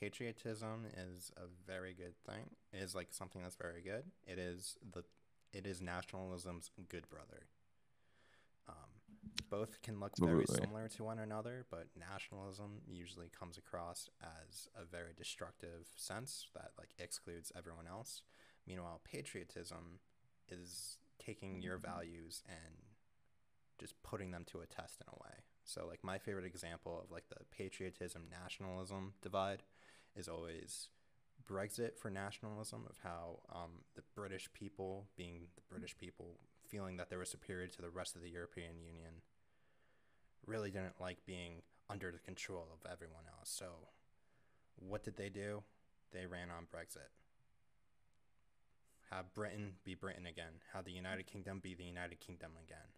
[0.00, 2.44] Patriotism is a very good thing.
[2.72, 4.04] It is like something that's very good.
[4.26, 5.04] It is the,
[5.52, 7.48] it is nationalism's good brother.
[8.68, 8.74] Um,
[9.50, 10.64] both can look very Absolutely.
[10.64, 16.70] similar to one another, but nationalism usually comes across as a very destructive sense that
[16.78, 18.22] like excludes everyone else.
[18.66, 19.98] Meanwhile, patriotism
[20.48, 22.76] is taking your values and
[23.78, 25.36] just putting them to a test in a way.
[25.64, 29.62] So like my favorite example of like the patriotism nationalism divide
[30.16, 30.88] is always
[31.48, 36.38] Brexit for nationalism of how um, the British people being the British people
[36.68, 39.22] feeling that they were superior to the rest of the European Union
[40.46, 43.50] really didn't like being under the control of everyone else.
[43.50, 43.66] So
[44.76, 45.62] what did they do?
[46.12, 47.10] They ran on Brexit.
[49.10, 50.62] Have Britain be Britain again.
[50.72, 52.94] Have the United Kingdom be the United Kingdom again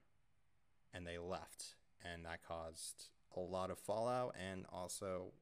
[0.93, 5.33] and they left and that caused a lot of fallout and also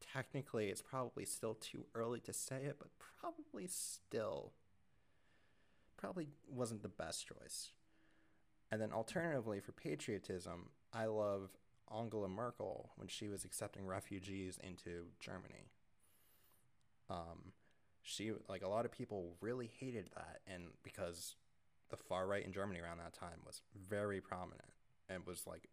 [0.00, 2.88] technically it's probably still too early to say it but
[3.20, 4.52] probably still
[5.96, 7.70] probably wasn't the best choice
[8.70, 11.50] and then alternatively for patriotism i love
[11.94, 15.70] angela merkel when she was accepting refugees into germany
[17.08, 17.52] um,
[18.02, 21.36] she like a lot of people really hated that and because
[21.90, 24.72] the far right in germany around that time was very prominent
[25.08, 25.68] and was like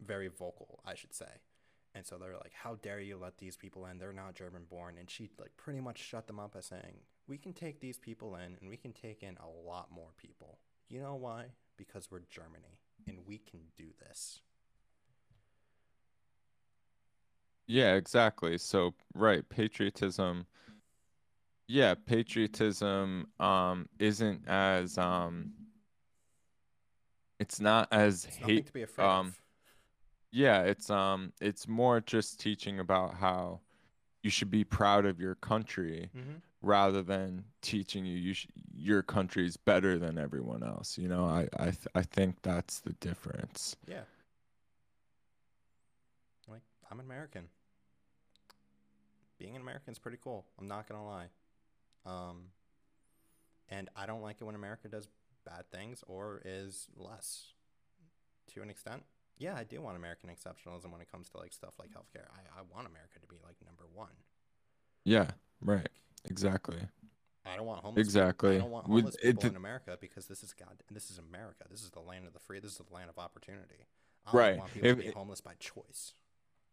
[0.00, 1.40] very vocal, I should say.
[1.94, 3.98] And so they're like, "How dare you let these people in?
[3.98, 7.38] They're not German born." And she like pretty much shut them up by saying, "We
[7.38, 10.58] can take these people in, and we can take in a lot more people.
[10.88, 11.46] You know why?
[11.76, 14.40] Because we're Germany, and we can do this."
[17.66, 18.58] Yeah, exactly.
[18.58, 20.46] So, right, patriotism.
[21.66, 25.52] Yeah, patriotism um isn't as um
[27.38, 29.43] it's not as It's hate to be afraid um of.
[30.34, 33.60] Yeah, it's um it's more just teaching about how
[34.22, 36.36] you should be proud of your country Mm-hmm.
[36.62, 40.98] rather than teaching you you sh- your country's better than everyone else.
[40.98, 43.76] You know, I I th- I think that's the difference.
[43.86, 44.02] Yeah.
[46.48, 47.48] Like, I'm an American.
[49.38, 50.44] Being an American is pretty cool.
[50.58, 51.26] I'm not gonna lie.
[52.06, 52.48] Um,
[53.68, 55.08] and I don't like it when America does
[55.44, 57.52] bad things or is less.
[58.54, 59.02] To an extent,
[59.38, 62.26] yeah, I do want American exceptionalism when it comes to like stuff like healthcare.
[62.30, 64.10] I, I want America to be like number one.
[65.04, 65.30] Yeah,
[65.60, 65.88] right.
[66.24, 66.78] Exactly.
[67.46, 68.00] I don't want homeless.
[68.06, 68.52] Exactly.
[68.52, 70.82] People, I don't want homeless it people d- in America because this is God.
[70.90, 71.64] This is America.
[71.70, 72.58] This is the land of the free.
[72.60, 73.86] This is the land of opportunity.
[74.26, 74.50] I Right.
[74.52, 76.14] don't want people If- to be homeless by choice.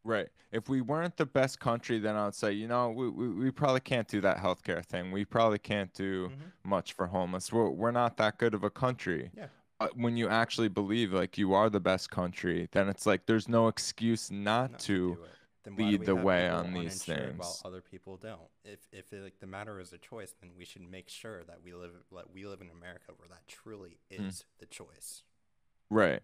[0.04, 0.30] Right.
[0.52, 3.52] If we weren't the best country, then I would say, you know, we, we, we
[3.52, 5.12] probably can't do that healthcare thing.
[5.12, 6.52] We probably can't do Mhm.
[6.64, 7.52] much for homeless.
[7.54, 9.30] We're, we're not that good of a country.
[9.36, 9.48] Yeah.
[9.82, 13.50] But when you actually believe like you are the best country, then it's like there's
[13.50, 15.18] no excuse not, not to.
[15.64, 17.62] then lead the way on these uninsured While things?
[17.66, 18.40] other people don't.
[18.64, 21.60] If if it, like the matter is a choice, then we should make sure that
[21.64, 24.30] we live like we live in America where that truly Mm.
[24.30, 25.24] is the choice.
[25.90, 26.22] Right.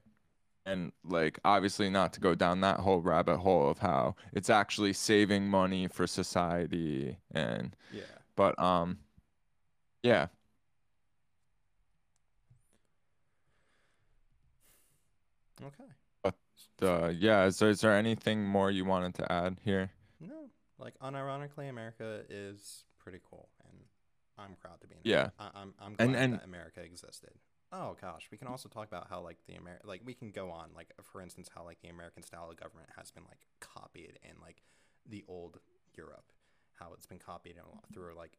[0.65, 4.93] And like obviously not to go down that whole rabbit hole of how it's actually
[4.93, 8.03] saving money for society and Yeah.
[8.35, 8.99] but um
[10.03, 10.27] yeah.
[15.63, 16.33] Okay.
[16.81, 19.91] Uh, yeah, is there, is there anything more you wanted to add here?
[20.19, 23.77] No, like unironically, America is pretty cool, and
[24.37, 24.95] I'm proud to be.
[24.95, 25.29] An Yeah.
[25.39, 27.31] I, I'm I'm glad and- that America existed.
[27.71, 30.49] Oh gosh, we can also talk about how like the Amer like we can go
[30.51, 34.19] on like for instance how like the American style of government has been like copied
[34.23, 34.61] in like
[35.05, 35.59] the old
[35.97, 36.31] Europe,
[36.79, 38.37] how it's been copied in, through like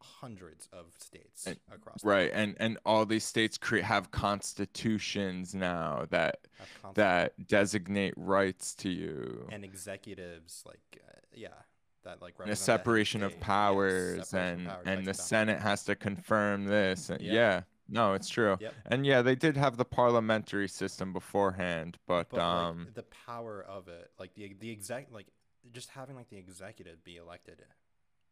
[0.00, 6.06] hundreds of states And- across Right, and and all these states create have constitutions now
[6.10, 6.46] that
[6.94, 9.48] that designate rights to you.
[9.50, 11.48] and executives like uh, yeah
[12.04, 15.84] that like and a the separation of powers separation and powers, and the Senate has
[15.84, 17.08] to confirm this.
[17.10, 17.32] And Yeah.
[17.32, 18.56] yeah, no, it's true.
[18.60, 18.74] Yep.
[18.86, 23.62] And yeah, they did have the parliamentary system beforehand, but, but um like, the power
[23.62, 25.28] of it like the the exec like
[25.72, 27.62] just having like the executive be elected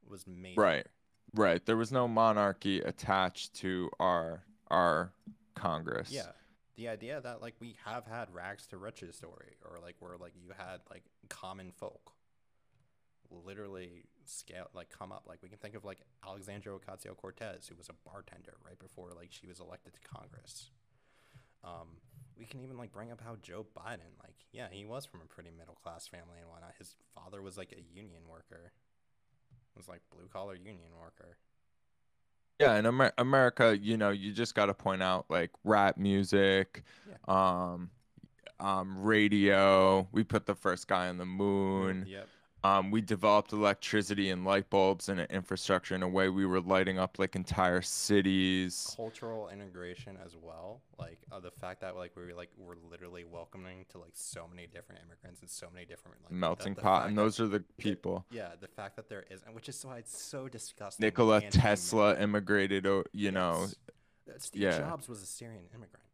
[0.07, 0.87] was major right.
[1.35, 1.65] Right.
[1.65, 5.13] There was no monarchy attached to our our
[5.55, 6.11] Congress.
[6.11, 6.33] yeah
[6.77, 10.33] the idea that like we have had rags to riches story or like where like
[10.35, 12.13] you had like common folk
[13.45, 17.89] literally scale like come up like we can think of like alexandria ocasio-cortez who was
[17.89, 20.71] a bartender right before like she was elected to congress
[21.65, 21.89] um
[22.37, 25.27] we can even like bring up how joe biden like yeah he was from a
[25.27, 28.73] pretty middle class family and whatnot his father was like a union worker
[29.77, 31.37] was like blue collar union worker
[32.61, 36.83] Yeah, in Amer- America, you know, you just got to point out like rap music,
[37.27, 37.91] um,
[38.61, 40.07] um, radio.
[40.13, 42.07] We put the first guy on the moon.
[42.09, 42.29] yep
[42.65, 46.97] Um, we developed electricity and light bulbs and infrastructure in a way we were lighting
[46.99, 48.93] up like entire cities.
[48.97, 53.25] cultural integration as well like uh, the fact that like we were like we're literally
[53.25, 57.09] welcoming to like so many different immigrants and so many different like melting the pot,
[57.09, 58.25] and that- those are the people.
[58.31, 61.41] yeah the fact that there isn't which is why it's so disgusting Nikola.
[61.41, 63.63] Tesla immigrated, you know.
[63.63, 63.75] Yes.
[64.29, 64.79] Uh, Steve yeah.
[64.79, 66.07] Jobs was a Syrian immigrant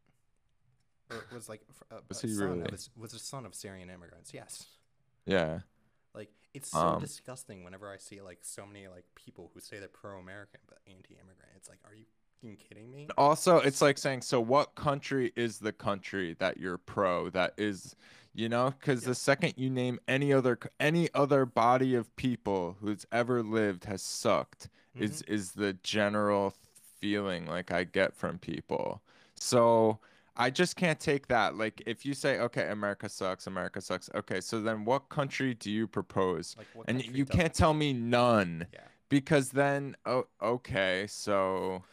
[1.11, 2.61] or was like f- a, Was he really?
[2.61, 4.65] a was a son of Syrian immigrants yes
[5.27, 5.59] Yeah.
[6.53, 9.87] It's so Um, disgusting whenever I see like so many like people who say they're
[9.87, 12.05] pro-American but anti-immigrant it's like are you
[12.57, 17.29] kidding me Also, it's like saying, so what country is the country that you're pro?
[17.29, 17.95] That is,
[18.33, 19.05] you know, because Yeah.
[19.05, 24.01] the second you name any other any other body of people who's ever lived has
[24.03, 24.69] sucked,
[24.99, 25.23] is Mm-hmm.
[25.23, 26.53] is the general
[27.01, 29.01] feeling like I get from people.
[29.35, 29.99] So
[30.39, 31.55] I just can't take that.
[31.55, 34.09] Like, if you say, okay, America sucks, America sucks.
[34.15, 36.55] Okay, so then what country do you propose?
[36.57, 38.79] Like, what And you can't tell me none Yeah.
[39.09, 41.83] because then, oh, okay, so.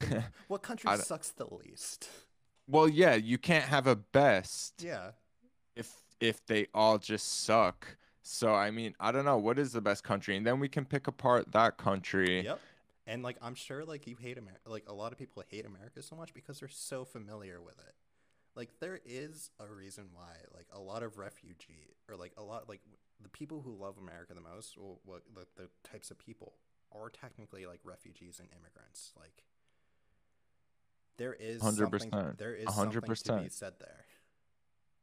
[0.48, 2.08] What country sucks the least?
[2.66, 5.12] well, yeah, you can't have a best Yeah.
[5.76, 5.88] if
[6.20, 7.96] if they all just suck.
[8.22, 10.84] So I mean, I don't know what is the best country, and then we can
[10.84, 12.44] pick apart that country.
[12.44, 12.60] Yep.
[13.06, 16.02] And like I'm sure like you hate America like a lot of people hate America
[16.02, 17.94] so much because they're so familiar with it.
[18.54, 22.68] Like there is a reason why like a lot of refugee or like a lot
[22.68, 22.80] like
[23.20, 26.54] the people who love America the most or what the, the types of people
[26.92, 29.12] are technically like refugees and immigrants.
[29.18, 29.44] Like
[31.16, 33.52] there is something 100%, there is something to be 100%.
[33.52, 34.04] said there.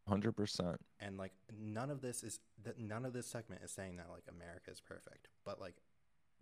[0.07, 0.79] Hundred percent.
[0.99, 4.23] And like none of this is that none of this segment is saying that like
[4.27, 5.75] America is perfect, but like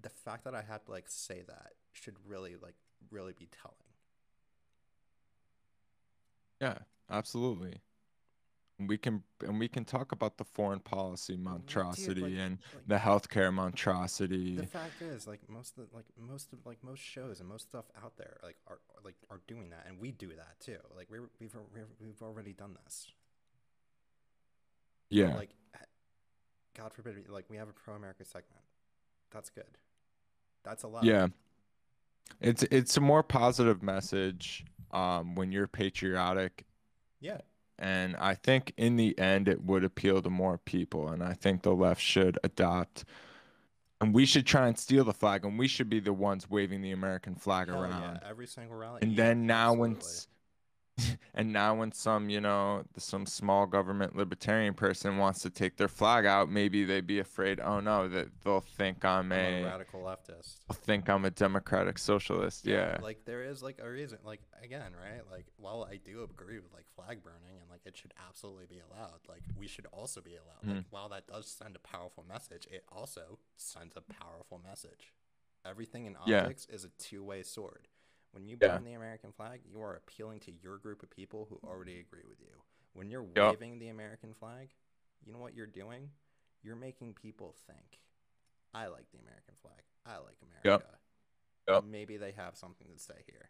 [0.02, 2.76] the fact that I had to like say that should really like
[3.12, 3.76] really be telling.
[6.62, 6.80] Yeah,
[7.10, 7.82] absolutely.
[8.80, 12.88] We can and we can talk about the foreign policy Dude, monstrosity like- and like,
[12.88, 14.56] the healthcare monstrosity.
[14.56, 17.70] the fact is like most of the, like most of like most shows and most
[17.70, 20.78] stuff out there like are like are doing that and we do that too.
[20.96, 23.08] Like we're, we've we've we've already done this.
[25.10, 25.36] But, yeah.
[25.36, 25.50] Like
[26.76, 28.62] God forbid like we have a pro America segment.
[29.32, 29.78] That's good.
[30.68, 31.04] That's a lot.
[31.04, 31.28] Yeah.
[32.42, 36.66] It's it's a more positive message um when you're patriotic
[37.20, 37.40] Yeah.
[37.80, 41.62] and I think in the end it would appeal to more people and I think
[41.64, 43.06] the left should adopt
[44.00, 46.82] and we should try and steal the flag and we should be the ones waving
[46.82, 48.20] the American flag Hell around.
[48.22, 48.30] yeah.
[48.30, 49.00] Every single rally.
[49.02, 50.18] And Yeah, then now when absolutely.
[50.18, 50.28] s-
[51.36, 55.88] and now when some, you know, some small government libertarian person wants to take their
[55.88, 59.66] flag out, maybe they'd be afraid, oh no, that they'll think I'm I'm a a
[59.66, 60.58] radical leftist.
[60.68, 62.66] they'll think I'm a democratic socialist.
[62.66, 62.98] Yeah.
[63.02, 64.18] Like there is like a reason.
[64.24, 65.22] Like again, right?
[65.30, 68.80] Like while I do agree with like flag burning and like it should absolutely be
[68.80, 70.66] allowed, like we should also be allowed.
[70.76, 70.86] Like Mhm.
[70.90, 75.14] while that does send a powerful message, it also sends a powerful message.
[75.66, 76.42] Everything in Yeah.
[76.42, 77.88] optics is a two-way sword.
[78.32, 78.76] When you Yeah.
[78.76, 82.08] burn the American flag, you are appealing to your group of people who already mm-hmm.
[82.14, 82.62] agree with you.
[82.94, 83.52] When you're Yup.
[83.52, 84.74] waving the American flag,
[85.26, 86.10] you know what you're doing?
[86.64, 88.02] You're making people think,
[88.74, 89.82] I like the American flag.
[90.06, 90.86] I like America.
[91.68, 91.84] Yup.
[91.86, 93.50] Maybe they have something to say here.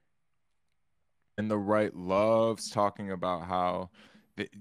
[1.38, 3.91] And the right loves talking about how,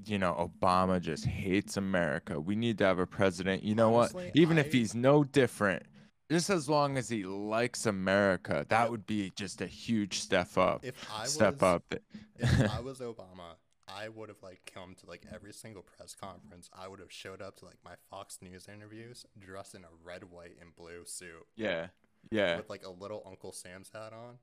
[0.05, 2.39] you know, Obama just hates America.
[2.39, 3.63] We need to have a president.
[3.63, 4.37] You know Honestly, what?
[4.37, 5.85] Even if he's no different,
[6.31, 10.85] just as long as he likes America, that would be just a huge step up.
[10.85, 11.95] If I step was, up.
[12.39, 13.55] if I was Obama,
[13.89, 16.69] I would have like come to like every single press conference.
[16.77, 20.25] I would have showed up to like my Fox News interviews dressed in a red,
[20.31, 21.87] white, and blue suit yeah.
[22.31, 22.57] Yeah.
[22.57, 24.39] with like a little Uncle Sam's hat on.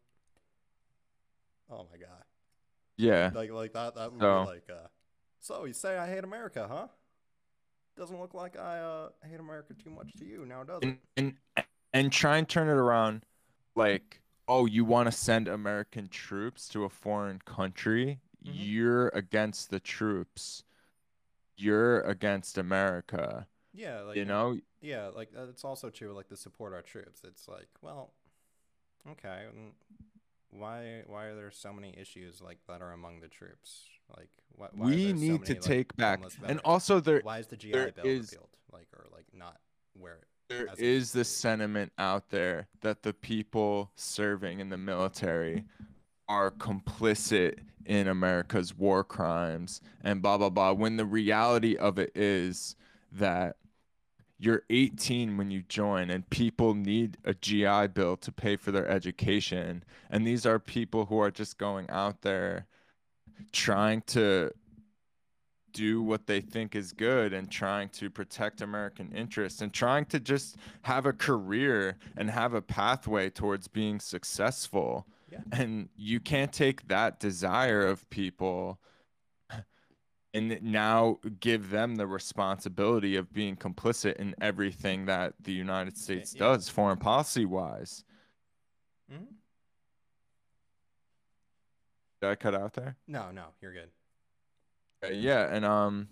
[1.69, 2.23] Oh my god!
[2.97, 3.31] Yeah.
[3.33, 4.87] Like like that that would So- be like uh.
[5.39, 6.87] So you say I hate America, huh?
[7.97, 10.85] Doesn't look like I uh hate America too much to you now, does it?
[10.85, 11.33] and and
[11.93, 13.23] and try and turn it around
[13.75, 18.51] like oh you want to send american troops to a foreign country Mhm.
[18.55, 20.63] you're against the troops
[21.55, 26.11] you're against america Yeah, like you know Yeah, like uh, it's also true.
[26.13, 28.11] Like to support our troops, it's like, well,
[29.09, 29.71] okay, mm,
[30.51, 33.85] why why are there so many issues like that are among the troops?
[34.15, 37.39] Like, why, why we there so need to like, take back and also there why
[37.39, 38.49] is the GI Bill is- repealed?
[38.71, 39.57] Like, or like not
[39.93, 40.19] where?
[40.53, 45.63] There is the sentiment out there that the people serving in the military
[46.27, 52.11] are complicit in America's war crimes and blah blah blah when the reality of it
[52.15, 52.75] is
[53.11, 53.57] that
[54.39, 58.87] you're 18 when you join and people need a GI bill to pay for their
[58.87, 59.83] education.
[60.09, 62.67] And these are people who are just going out there
[63.53, 64.51] trying to
[65.73, 70.19] do what they think is good and trying to protect American interests and trying to
[70.19, 75.05] just have a career and have a pathway towards being successful.
[75.31, 75.39] Yeah.
[75.51, 78.79] And you can't take that desire of people
[80.33, 86.33] and now give them the responsibility of being complicit in everything that the United States
[86.33, 86.39] yeah.
[86.39, 88.03] does foreign policy wise.
[89.11, 89.25] Mm-hmm.
[92.21, 92.95] Did I cut out there?
[93.07, 93.89] No, no, you're good.
[95.11, 96.07] Yeah and um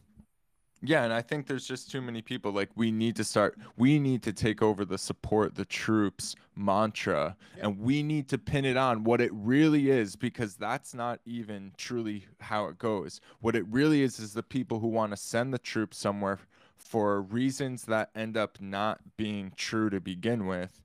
[0.83, 3.99] yeah and i think there's just too many people like we need to start we
[3.99, 7.65] need to take over the support the troops mantra Yeah.
[7.67, 11.71] and we need to pin it on what it really is because that's not even
[11.77, 15.53] truly how it goes what it really is is the people who want to send
[15.53, 16.39] the troops somewhere
[16.75, 20.81] for reasons that end up not being true to begin with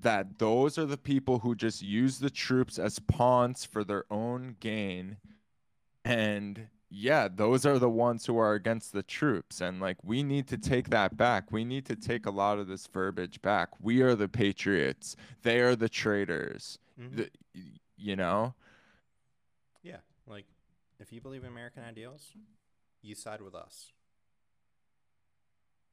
[0.00, 4.56] that those are the people who just use the troops as pawns for their own
[4.60, 5.18] gain
[6.04, 6.68] And
[6.98, 9.60] yeah, those are the ones who are against the troops.
[9.60, 11.52] And like, we need to take that back.
[11.52, 13.68] We need to take a lot of this verbiage back.
[13.80, 16.78] We are the patriots, they are the traitors.
[16.98, 17.16] Mhm.
[17.16, 17.30] The,
[17.98, 18.54] you know?
[19.82, 20.46] Yeah, like
[20.98, 22.32] if you believe in American ideals,
[23.02, 23.92] you side with us.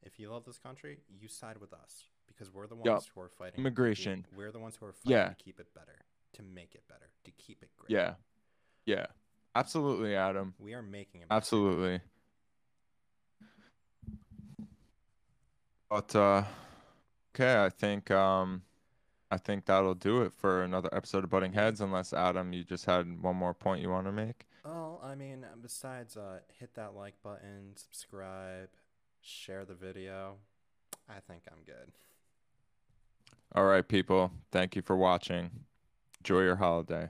[0.01, 3.03] If you love this country, you side with us because we're the ones Yup.
[3.13, 4.25] who are fighting keep- Immigration.
[4.35, 5.29] We're the ones who are fighting Yeah.
[5.29, 5.99] to keep it better,
[6.33, 7.91] to make it better, to keep it great.
[7.91, 8.15] Yeah.
[8.85, 9.07] Yeah.
[9.55, 10.53] Absolutely, Adam.
[10.59, 11.27] we are making it.
[11.29, 12.01] Absolutely.
[15.89, 16.43] But uh
[17.35, 18.63] okay, I think um
[19.29, 22.85] I think that'll do it for another episode of Butting Heads unless Adam you just
[22.85, 24.45] had one more point you want to make.
[24.63, 28.69] Well, I mean, besides uh, hit that like button, subscribe,
[29.21, 30.35] share the video.
[31.09, 31.91] I think I'm good.
[33.53, 34.31] All right, people.
[34.51, 35.51] Thank you for watching.
[36.21, 37.09] Enjoy your holiday.